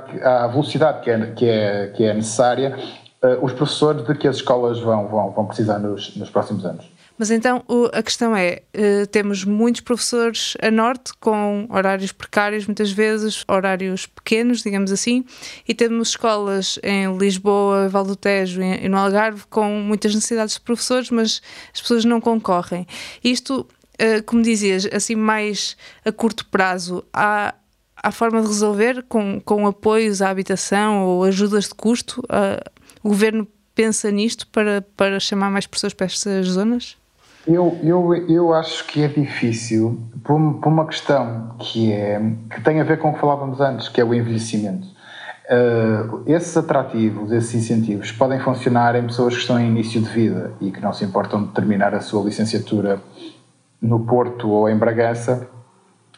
velocidade 0.51 1.03
que 1.03 1.11
é, 1.11 1.27
que 1.33 1.49
é, 1.49 1.87
que 1.89 2.05
é 2.05 2.15
necessária 2.15 2.77
uh, 3.23 3.45
os 3.45 3.53
professores 3.53 4.05
de 4.05 4.15
que 4.15 4.27
as 4.27 4.37
escolas 4.37 4.81
vão, 4.81 5.07
vão, 5.07 5.31
vão 5.31 5.47
precisar 5.47 5.79
nos, 5.79 6.17
nos 6.17 6.31
próximos 6.31 6.65
anos. 6.65 6.98
Mas 7.19 7.31
então 7.31 7.65
a 7.93 8.03
questão 8.03 8.37
é: 8.37 8.63
uh, 8.75 9.07
temos 9.09 9.45
muitos 9.45 9.81
professores 9.81 10.57
a 10.63 10.71
norte 10.71 11.13
com 11.19 11.67
horários 11.71 12.13
precários, 12.13 12.67
muitas 12.67 12.93
vezes, 12.93 13.45
horários 13.49 14.07
pequenos, 14.07 14.63
digamos 14.63 14.93
assim, 14.93 15.25
e 15.67 15.75
temos 15.75 16.11
escolas 16.11 16.79
em 16.83 17.17
Lisboa, 17.17 17.89
Val 17.89 18.05
do 18.05 18.15
Tejo 18.15 18.63
e 18.63 18.89
no 18.89 18.97
Algarve 18.97 19.45
com 19.51 19.69
muitas 19.81 20.15
necessidades 20.15 20.55
de 20.55 20.61
professores, 20.61 21.11
mas 21.11 21.43
as 21.75 21.81
pessoas 21.81 22.05
não 22.05 22.21
concorrem. 22.21 22.87
Isto, 23.23 23.61
uh, 23.61 24.23
como 24.25 24.43
dizias, 24.43 24.87
assim 24.93 25.17
mais 25.17 25.77
a 26.05 26.13
curto 26.13 26.47
prazo, 26.47 27.05
há 27.13 27.55
há 28.01 28.13
forma 28.13 28.41
de 28.41 28.47
resolver 28.47 29.05
com, 29.09 29.41
com 29.41 29.67
apoios 29.67 30.23
à 30.23 30.31
habitação 30.31 31.05
ou 31.05 31.25
ajudas 31.25 31.65
de 31.65 31.75
custo? 31.75 32.21
Uh, 32.21 32.63
o 33.03 33.09
governo 33.09 33.47
pensa 33.75 34.11
nisto 34.11 34.47
para, 34.49 34.83
para 34.97 35.21
chamar 35.21 35.51
mais 35.51 35.67
pessoas 35.67 35.95
para 35.95 36.07
estas 36.07 36.47
zonas? 36.47 36.98
Eu, 37.49 37.79
eu, 37.83 38.15
eu 38.29 38.53
acho 38.53 38.87
que 38.87 39.03
é 39.03 39.09
difícil 39.09 39.99
por, 40.23 40.37
uma 40.37 40.87
questão 40.87 41.55
que, 41.59 41.91
é, 41.91 42.21
que 42.51 42.61
tem 42.61 42.79
a 42.79 42.85
ver 42.85 42.99
com 42.99 43.09
o 43.09 43.15
que 43.15 43.21
falávamos 43.21 43.59
antes, 43.59 43.89
que 43.89 43.99
é 43.99 44.05
o 44.05 44.13
envelhecimento. 44.13 44.87
Uh, 45.51 46.23
esses 46.27 46.55
atrativos, 46.59 47.33
esses 47.33 47.55
incentivos, 47.55 48.13
podem 48.13 48.39
funcionar 48.39 48.95
em 48.97 49.07
pessoas 49.07 49.33
que 49.33 49.41
estão 49.41 49.59
em 49.59 49.67
início 49.67 49.99
de 49.99 50.11
vida 50.11 50.53
e 50.61 50.71
que 50.71 50.79
não 50.79 50.93
se 50.93 51.07
importam 51.07 51.43
de 51.43 51.53
terminar 51.53 51.95
a 51.95 52.03
sua 52.03 52.23
licenciatura 52.23 53.01
no 53.81 54.01
Porto 54.01 54.51
ou 54.51 54.69
em 54.69 54.77
Bragança 54.77 55.49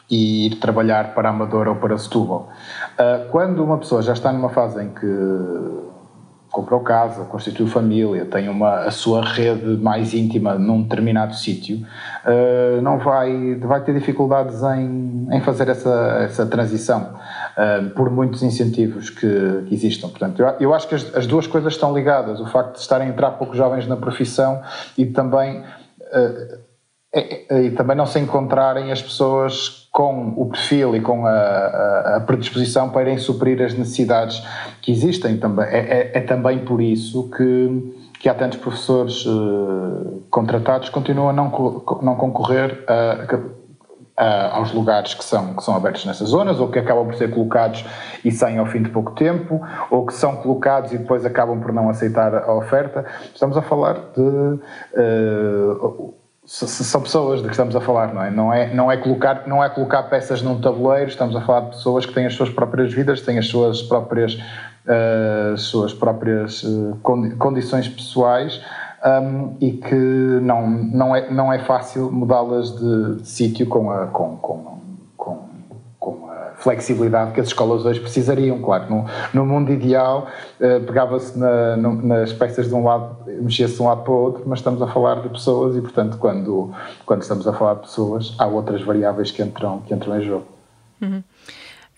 e 0.09 0.47
ir 0.47 0.59
trabalhar 0.59 1.13
para 1.15 1.29
Amador 1.29 1.69
ou 1.69 1.75
para 1.77 1.97
Setúbal. 1.97 2.49
Uh, 2.99 3.29
quando 3.31 3.63
uma 3.63 3.77
pessoa 3.77 4.01
já 4.01 4.11
está 4.11 4.33
numa 4.33 4.49
fase 4.49 4.83
em 4.83 4.89
que 4.89 5.07
comprou 6.51 6.81
casa, 6.81 7.23
constituiu 7.23 7.65
família, 7.65 8.25
tem 8.25 8.49
uma, 8.49 8.81
a 8.81 8.91
sua 8.91 9.23
rede 9.23 9.77
mais 9.77 10.13
íntima 10.13 10.55
num 10.55 10.83
determinado 10.83 11.33
sítio, 11.33 11.77
uh, 11.77 12.81
não 12.81 12.99
vai, 12.99 13.55
vai 13.55 13.81
ter 13.81 13.93
dificuldades 13.93 14.61
em, 14.61 15.27
em 15.31 15.39
fazer 15.41 15.69
essa, 15.69 16.19
essa 16.21 16.45
transição, 16.45 17.13
uh, 17.57 17.89
por 17.91 18.09
muitos 18.09 18.43
incentivos 18.43 19.09
que, 19.09 19.63
que 19.67 19.73
existam. 19.73 20.09
Portanto, 20.09 20.41
eu, 20.41 20.47
eu 20.59 20.73
acho 20.73 20.89
que 20.89 20.95
as, 20.95 21.15
as, 21.15 21.25
duas 21.25 21.47
coisas 21.47 21.73
estão 21.73 21.95
ligadas, 21.95 22.41
o 22.41 22.45
facto 22.47 22.73
de 22.73 22.81
estarem 22.81 23.07
a 23.07 23.11
entrar 23.11 23.31
poucos 23.31 23.55
jovens 23.57 23.87
na 23.87 23.95
profissão 23.95 24.61
e 24.97 25.05
também... 25.05 25.63
Uh, 26.13 26.70
e 27.13 27.71
também 27.71 27.95
não 27.95 28.05
se 28.05 28.19
encontrarem 28.19 28.91
as 28.91 29.01
pessoas 29.01 29.89
com 29.91 30.33
o 30.37 30.45
perfil 30.45 30.95
e 30.95 31.01
com 31.01 31.25
a, 31.25 31.31
a, 31.31 32.15
a 32.15 32.19
predisposição 32.21 32.89
para 32.89 33.01
irem 33.01 33.17
suprir 33.17 33.61
as 33.61 33.73
necessidades 33.73 34.41
que 34.81 34.91
existem 34.91 35.37
também. 35.37 35.65
É, 35.65 35.79
é, 35.79 36.11
é 36.13 36.21
também 36.21 36.59
por 36.59 36.81
isso 36.81 37.29
que, 37.35 38.07
que 38.17 38.29
há 38.29 38.33
tantos 38.33 38.57
professores 38.59 39.25
uh, 39.25 40.23
contratados 40.29 40.87
que 40.87 40.93
continuam 40.93 41.29
a 41.29 41.33
não, 41.33 41.51
não 42.01 42.15
concorrer 42.15 42.85
a, 42.87 43.27
a, 44.15 44.55
aos 44.55 44.71
lugares 44.71 45.13
que 45.13 45.25
são, 45.25 45.53
que 45.53 45.63
são 45.65 45.75
abertos 45.75 46.05
nessas 46.05 46.29
zonas 46.29 46.61
ou 46.61 46.69
que 46.69 46.79
acabam 46.79 47.05
por 47.05 47.15
ser 47.15 47.29
colocados 47.29 47.83
e 48.23 48.31
saem 48.31 48.57
ao 48.57 48.65
fim 48.67 48.81
de 48.81 48.89
pouco 48.89 49.11
tempo 49.11 49.59
ou 49.89 50.05
que 50.05 50.13
são 50.13 50.37
colocados 50.37 50.93
e 50.93 50.97
depois 50.97 51.25
acabam 51.25 51.59
por 51.59 51.73
não 51.73 51.89
aceitar 51.89 52.33
a 52.33 52.53
oferta. 52.53 53.03
Estamos 53.33 53.57
a 53.57 53.61
falar 53.61 53.95
de. 54.15 54.21
Uh, 54.97 56.20
são 56.51 57.01
pessoas 57.01 57.39
de 57.39 57.45
que 57.45 57.51
estamos 57.51 57.73
a 57.77 57.79
falar, 57.79 58.13
não 58.13 58.21
é? 58.21 58.29
Não 58.29 58.53
é, 58.53 58.73
não 58.73 58.91
é, 58.91 58.97
colocar, 58.97 59.47
não 59.47 59.63
é 59.63 59.69
colocar 59.69 60.03
peças 60.03 60.41
num 60.41 60.59
tabuleiro, 60.59 61.09
estamos 61.09 61.33
a 61.33 61.39
falar 61.41 61.61
de 61.61 61.69
pessoas 61.69 62.05
que 62.05 62.13
têm 62.13 62.25
as 62.25 62.33
suas 62.33 62.49
próprias 62.49 62.93
vidas, 62.93 63.21
têm 63.21 63.39
as 63.39 63.47
suas 63.47 63.81
próprias, 63.81 64.33
uh, 64.33 65.57
suas 65.57 65.93
próprias 65.93 66.61
uh, 66.63 66.97
condições 67.37 67.87
pessoais 67.87 68.61
um, 69.05 69.55
e 69.61 69.71
que 69.71 69.95
não, 69.95 70.67
não, 70.67 71.15
é, 71.15 71.31
não 71.31 71.53
é 71.53 71.59
fácil 71.59 72.11
mudá-las 72.11 72.77
de, 72.77 73.21
de 73.21 73.27
sítio 73.29 73.65
com, 73.65 73.89
a, 73.89 74.07
com, 74.07 74.35
com, 74.35 74.70
flexibilidade 76.61 77.33
que 77.33 77.41
as 77.41 77.47
escolas 77.47 77.85
hoje 77.85 77.99
precisariam. 77.99 78.61
Claro, 78.61 78.89
no, 78.89 79.05
no 79.33 79.45
mundo 79.45 79.71
ideal 79.71 80.27
uh, 80.59 80.85
pegava-se 80.85 81.37
na, 81.37 81.75
nas 81.77 82.31
peças 82.33 82.67
de 82.67 82.73
um 82.73 82.83
lado, 82.83 83.17
mexia-se 83.41 83.75
de 83.75 83.81
um 83.81 83.85
lado 83.87 84.03
para 84.03 84.11
o 84.11 84.15
outro, 84.15 84.43
mas 84.45 84.59
estamos 84.59 84.81
a 84.81 84.87
falar 84.87 85.21
de 85.21 85.29
pessoas 85.29 85.75
e, 85.75 85.81
portanto, 85.81 86.17
quando, 86.17 86.73
quando 87.05 87.21
estamos 87.21 87.47
a 87.47 87.53
falar 87.53 87.75
de 87.75 87.81
pessoas, 87.81 88.35
há 88.37 88.45
outras 88.45 88.81
variáveis 88.81 89.31
que 89.31 89.41
entram, 89.41 89.81
que 89.81 89.93
entram 89.93 90.19
em 90.19 90.25
jogo. 90.25 90.45
Uhum. 91.01 91.23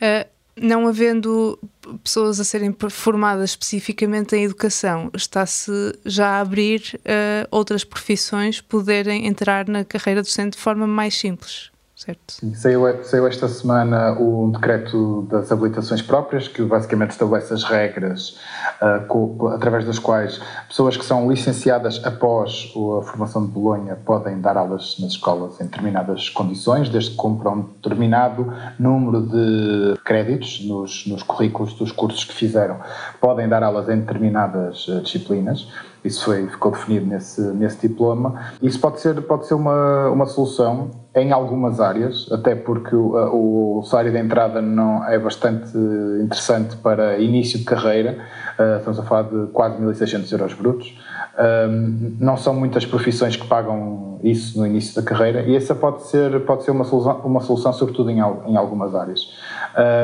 Uh, 0.02 0.34
não 0.56 0.88
havendo 0.88 1.58
pessoas 2.04 2.40
a 2.40 2.44
serem 2.44 2.76
formadas 2.90 3.50
especificamente 3.50 4.36
em 4.36 4.44
educação, 4.44 5.10
está-se 5.14 5.72
já 6.06 6.38
a 6.38 6.40
abrir 6.40 7.00
uh, 7.00 7.48
outras 7.50 7.84
profissões 7.84 8.62
poderem 8.62 9.26
entrar 9.26 9.68
na 9.68 9.84
carreira 9.84 10.22
docente 10.22 10.56
de 10.56 10.64
forma 10.64 10.86
mais 10.86 11.18
simples 11.18 11.73
certo? 12.04 12.34
Sim, 12.34 12.54
saiu, 12.54 13.04
saiu 13.04 13.28
esta 13.28 13.48
semana 13.48 14.14
o 14.20 14.52
decreto 14.52 15.26
das 15.32 15.52
habilitações 15.52 16.02
próprias, 16.02 16.48
que 16.48 16.62
basicamente 16.62 17.12
estabelece 17.12 17.54
as 17.54 17.64
regras 17.64 18.38
uh, 18.82 19.48
através 19.50 19.86
das 19.86 20.00
quais 20.00 20.42
pessoas 20.68 20.98
que 20.98 21.06
são 21.06 21.30
licenciadas 21.30 22.04
após 22.04 22.74
a 23.00 23.04
formação 23.04 23.46
de 23.46 23.52
Bolonha 23.52 23.96
podem 23.96 24.40
dar 24.42 24.58
aulas 24.58 24.98
nas 25.00 25.12
escolas 25.12 25.60
em 25.62 25.66
determinadas 25.66 26.30
condições, 26.30 26.90
desde 26.90 27.12
que 27.12 27.16
cumpram 27.16 27.54
um 27.54 27.62
determinado 27.62 28.54
número 28.78 29.22
de 29.22 30.00
créditos 30.04 30.66
nos, 30.66 31.06
nos 31.08 31.24
currículos 31.24 31.74
dos 31.74 31.92
cursos 31.92 32.24
que 32.24 32.34
fizeram. 32.34 32.80
Podem 33.20 33.48
dar 33.48 33.64
aulas 33.64 33.88
em 33.90 34.00
determinadas 34.00 34.88
uh, 34.88 35.02
disciplinas. 35.02 35.68
Isso 36.04 36.26
foi, 36.26 36.48
ficou 36.48 36.72
definido 36.72 37.06
nesse, 37.06 37.42
nesse 37.54 37.88
diploma. 37.88 38.42
Isso 38.62 38.80
pode 38.80 39.00
ser, 39.00 39.22
pode 39.22 39.48
ser 39.48 39.54
uma, 39.54 40.10
uma 40.10 40.26
solução 40.26 40.92
em 41.16 41.32
algumas 41.32 41.80
áreas, 41.80 42.30
até 42.32 42.56
porque 42.56 42.94
o, 42.94 43.80
o 43.80 43.84
salário 43.84 44.12
de 44.12 44.18
entrada 44.18 44.62
não 44.62 45.08
é 45.08 45.18
bastante 45.18 45.78
interessante 46.22 46.76
para 46.78 47.18
início 47.20 47.60
de 47.60 47.66
carreira. 47.66 48.18
Uh, 48.60 48.78
estamos 48.78 49.00
a 49.00 49.04
falar 49.04 49.24
de 49.24 49.48
quase 49.54 49.82
1.600 49.82 50.32
euros 50.34 50.54
brutos. 50.54 50.98
Um, 51.40 52.18
não 52.20 52.38
são 52.38 52.54
muitas 52.54 52.86
profissões 52.86 53.36
que 53.36 53.48
pagam 53.48 54.13
isso 54.24 54.58
no 54.58 54.66
início 54.66 54.96
da 54.96 55.08
carreira 55.08 55.42
e 55.44 55.56
essa 55.56 55.76
pode 55.76 56.04
ser, 56.04 56.46
pode 56.46 56.64
ser 56.64 56.72
uma, 56.72 56.86
solução, 56.86 57.22
uma 57.24 57.42
solução 57.42 57.74
sobretudo 57.74 58.10
em, 58.10 58.20
em 58.20 58.56
algumas 58.56 58.96
áreas. 58.96 59.30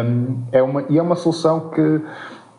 Um, 0.05 0.43
é 0.51 0.61
uma, 0.61 0.83
e 0.89 0.97
é 0.97 1.01
uma 1.01 1.15
solução 1.15 1.69
que 1.69 2.01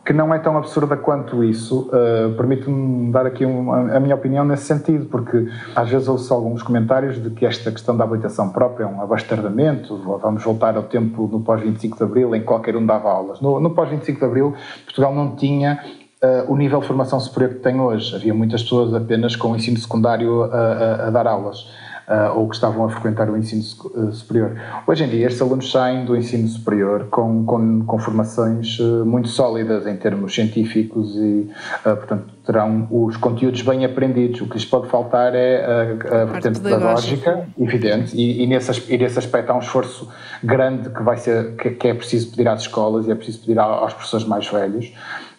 que 0.04 0.14
não 0.14 0.34
é 0.34 0.38
tão 0.38 0.56
absurda 0.56 0.96
quanto 0.96 1.44
isso. 1.44 1.88
Uh, 1.88 2.34
Permite-me 2.34 3.12
dar 3.12 3.26
aqui 3.26 3.44
uma, 3.44 3.94
a 3.94 4.00
minha 4.00 4.14
opinião 4.14 4.44
nesse 4.44 4.64
sentido, 4.64 5.06
porque 5.06 5.46
às 5.76 5.88
vezes 5.88 6.08
ouço 6.08 6.32
alguns 6.32 6.62
comentários 6.62 7.22
de 7.22 7.30
que 7.30 7.44
esta 7.44 7.70
questão 7.70 7.96
da 7.96 8.04
habilitação 8.04 8.48
própria 8.48 8.84
é 8.84 8.86
um 8.86 9.00
abastardamento, 9.00 9.96
vamos 10.20 10.42
voltar 10.42 10.76
ao 10.76 10.84
tempo 10.84 11.28
no 11.30 11.40
pós-25 11.40 11.96
de 11.96 12.02
Abril 12.02 12.34
em 12.34 12.40
que 12.40 12.46
qualquer 12.46 12.76
um 12.76 12.84
dava 12.84 13.10
aulas. 13.10 13.40
No, 13.40 13.60
no 13.60 13.70
pós-25 13.70 14.18
de 14.18 14.24
Abril, 14.24 14.54
Portugal 14.84 15.14
não 15.14 15.36
tinha 15.36 15.78
Uh, 16.22 16.52
o 16.52 16.56
nível 16.56 16.80
de 16.80 16.86
formação 16.86 17.18
superior 17.18 17.54
que 17.54 17.60
tem 17.60 17.80
hoje. 17.80 18.14
Havia 18.14 18.34
muitas 18.34 18.62
pessoas 18.62 18.92
apenas 18.92 19.36
com 19.36 19.52
o 19.52 19.56
ensino 19.56 19.78
secundário 19.78 20.44
a, 20.44 20.56
a, 20.56 21.06
a 21.06 21.10
dar 21.10 21.26
aulas 21.26 21.66
uh, 22.10 22.38
ou 22.38 22.48
que 22.48 22.56
estavam 22.56 22.84
a 22.84 22.90
frequentar 22.90 23.30
o 23.30 23.36
ensino 23.36 23.62
uh, 23.62 24.12
superior. 24.12 24.56
Hoje 24.86 25.04
em 25.04 25.08
dia, 25.08 25.26
estes 25.26 25.40
alunos 25.40 25.70
saem 25.70 26.04
do 26.04 26.16
ensino 26.16 26.48
superior 26.48 27.06
com, 27.10 27.44
com, 27.44 27.84
com 27.84 27.98
formações 27.98 28.78
uh, 28.80 29.06
muito 29.06 29.28
sólidas 29.28 29.86
em 29.86 29.96
termos 29.96 30.34
científicos 30.34 31.14
e, 31.16 31.48
portanto, 31.84 32.24
terão 32.44 32.88
os 32.90 33.16
conteúdos 33.16 33.62
bem 33.62 33.84
aprendidos. 33.84 34.40
O 34.40 34.48
que 34.48 34.54
lhes 34.54 34.64
pode 34.64 34.88
faltar 34.88 35.34
é 35.34 35.64
a, 35.64 36.22
a 36.22 36.24
vertente 36.24 36.60
pedagógica, 36.60 37.48
evidente, 37.58 38.16
e, 38.16 38.42
e, 38.42 38.46
nesse, 38.46 38.92
e 38.92 38.98
nesse 38.98 39.18
aspecto 39.18 39.50
há 39.50 39.54
um 39.54 39.60
esforço 39.60 40.08
grande 40.42 40.90
que 40.90 41.02
vai 41.02 41.16
ser 41.16 41.54
que, 41.56 41.70
que 41.70 41.88
é 41.88 41.94
preciso 41.94 42.30
pedir 42.30 42.48
às 42.48 42.62
escolas 42.62 43.06
e 43.06 43.12
é 43.12 43.14
preciso 43.14 43.40
pedir 43.40 43.58
aos 43.58 43.92
professores 43.92 44.26
mais 44.26 44.48
velhos. 44.48 44.92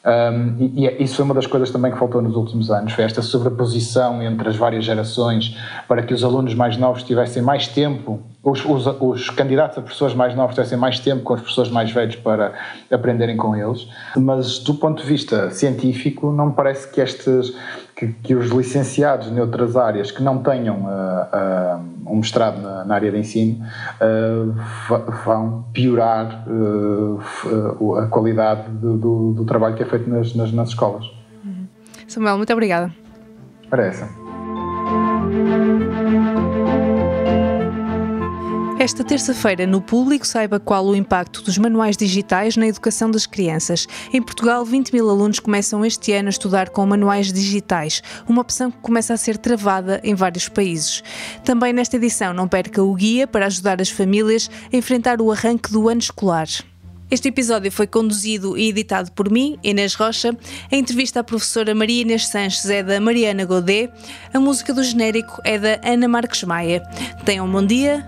Um, 0.03 0.55
e, 0.57 0.81
e, 0.81 0.87
é, 0.87 1.01
isso 1.01 1.15
foi 1.15 1.25
uma 1.25 1.33
das 1.33 1.45
coisas 1.45 1.69
também 1.69 1.91
que 1.91 1.97
faltou 1.97 2.23
nos 2.23 2.35
últimos 2.35 2.71
anos, 2.71 2.91
foi 2.93 3.03
esta 3.03 3.21
sobreposição 3.21 4.21
entre 4.23 4.49
as 4.49 4.55
várias 4.55 4.83
gerações 4.83 5.55
para 5.87 6.01
que 6.01 6.11
os 6.11 6.23
alunos 6.23 6.55
mais 6.55 6.75
novos 6.75 7.03
tivessem 7.03 7.43
mais 7.43 7.67
tempo, 7.67 8.19
os, 8.43 8.65
os, 8.65 8.87
os 8.99 9.29
candidatos 9.29 9.77
a 9.77 9.81
professores 9.81 10.15
mais 10.15 10.35
novos 10.35 10.55
tivessem 10.55 10.77
mais 10.77 10.99
tempo 10.99 11.21
com 11.21 11.35
os 11.35 11.41
professores 11.41 11.69
mais 11.69 11.91
velhos 11.91 12.15
para 12.15 12.53
aprenderem 12.91 13.37
com 13.37 13.55
eles. 13.55 13.87
Mas 14.17 14.57
do 14.57 14.73
ponto 14.73 15.03
de 15.03 15.07
vista 15.07 15.51
científico, 15.51 16.31
não 16.31 16.47
me 16.47 16.53
parece 16.53 16.91
que 16.91 16.99
estes 16.99 17.53
que, 18.01 18.07
que, 18.23 18.35
os 18.35 18.49
licenciados 18.49 19.29
noutras 19.31 19.77
áreas 19.77 20.09
que 20.09 20.23
não 20.23 20.39
tenham 20.41 20.85
uh, 20.85 21.77
uh, 21.77 22.11
um 22.11 22.15
mestrado 22.15 22.59
na, 22.59 22.83
na, 22.83 22.95
área 22.95 23.11
de 23.11 23.19
ensino 23.19 23.63
uh, 24.01 24.55
vão 25.23 25.65
piorar 25.71 26.43
a 27.99 28.07
qualidade 28.07 28.69
do, 28.71 28.97
do, 28.97 29.33
do, 29.33 29.45
trabalho 29.45 29.75
que 29.75 29.83
é 29.83 29.85
feito 29.85 30.09
nas, 30.09 30.33
nas, 30.33 30.51
nas 30.51 30.69
escolas. 30.69 31.05
Samuel, 32.07 32.37
muito 32.37 32.51
obrigada. 32.51 32.91
Parece. 33.69 34.03
Esta 38.81 39.03
terça-feira, 39.03 39.67
no 39.67 39.79
público, 39.79 40.25
saiba 40.25 40.59
qual 40.59 40.83
o 40.87 40.95
impacto 40.95 41.43
dos 41.43 41.55
manuais 41.59 41.95
digitais 41.95 42.57
na 42.57 42.65
educação 42.65 43.11
das 43.11 43.27
crianças. 43.27 43.85
Em 44.11 44.19
Portugal, 44.19 44.65
20 44.65 44.91
mil 44.91 45.07
alunos 45.07 45.37
começam 45.37 45.85
este 45.85 46.11
ano 46.13 46.29
a 46.29 46.31
estudar 46.31 46.69
com 46.69 46.83
manuais 46.83 47.31
digitais, 47.31 48.01
uma 48.27 48.41
opção 48.41 48.71
que 48.71 48.79
começa 48.79 49.13
a 49.13 49.17
ser 49.17 49.37
travada 49.37 50.01
em 50.03 50.15
vários 50.15 50.49
países. 50.49 51.03
Também 51.45 51.73
nesta 51.73 51.95
edição, 51.95 52.33
não 52.33 52.47
perca 52.47 52.81
o 52.81 52.95
guia 52.95 53.27
para 53.27 53.45
ajudar 53.45 53.79
as 53.79 53.91
famílias 53.91 54.49
a 54.73 54.75
enfrentar 54.75 55.21
o 55.21 55.31
arranque 55.31 55.71
do 55.71 55.87
ano 55.87 55.99
escolar. 55.99 56.47
Este 57.11 57.27
episódio 57.27 57.71
foi 57.71 57.85
conduzido 57.85 58.57
e 58.57 58.69
editado 58.69 59.11
por 59.11 59.29
mim, 59.29 59.59
Inês 59.61 59.93
Rocha. 59.93 60.35
A 60.71 60.75
entrevista 60.75 61.19
à 61.19 61.23
professora 61.23 61.75
Maria 61.75 62.01
Inês 62.01 62.25
Sanches 62.25 62.67
é 62.67 62.81
da 62.81 62.99
Mariana 62.99 63.45
Godet. 63.45 63.91
A 64.33 64.39
música 64.39 64.73
do 64.73 64.83
genérico 64.83 65.39
é 65.43 65.59
da 65.59 65.79
Ana 65.83 66.07
Marques 66.07 66.43
Maia. 66.43 66.81
Tenham 67.23 67.45
um 67.45 67.51
bom 67.51 67.63
dia 67.63 68.07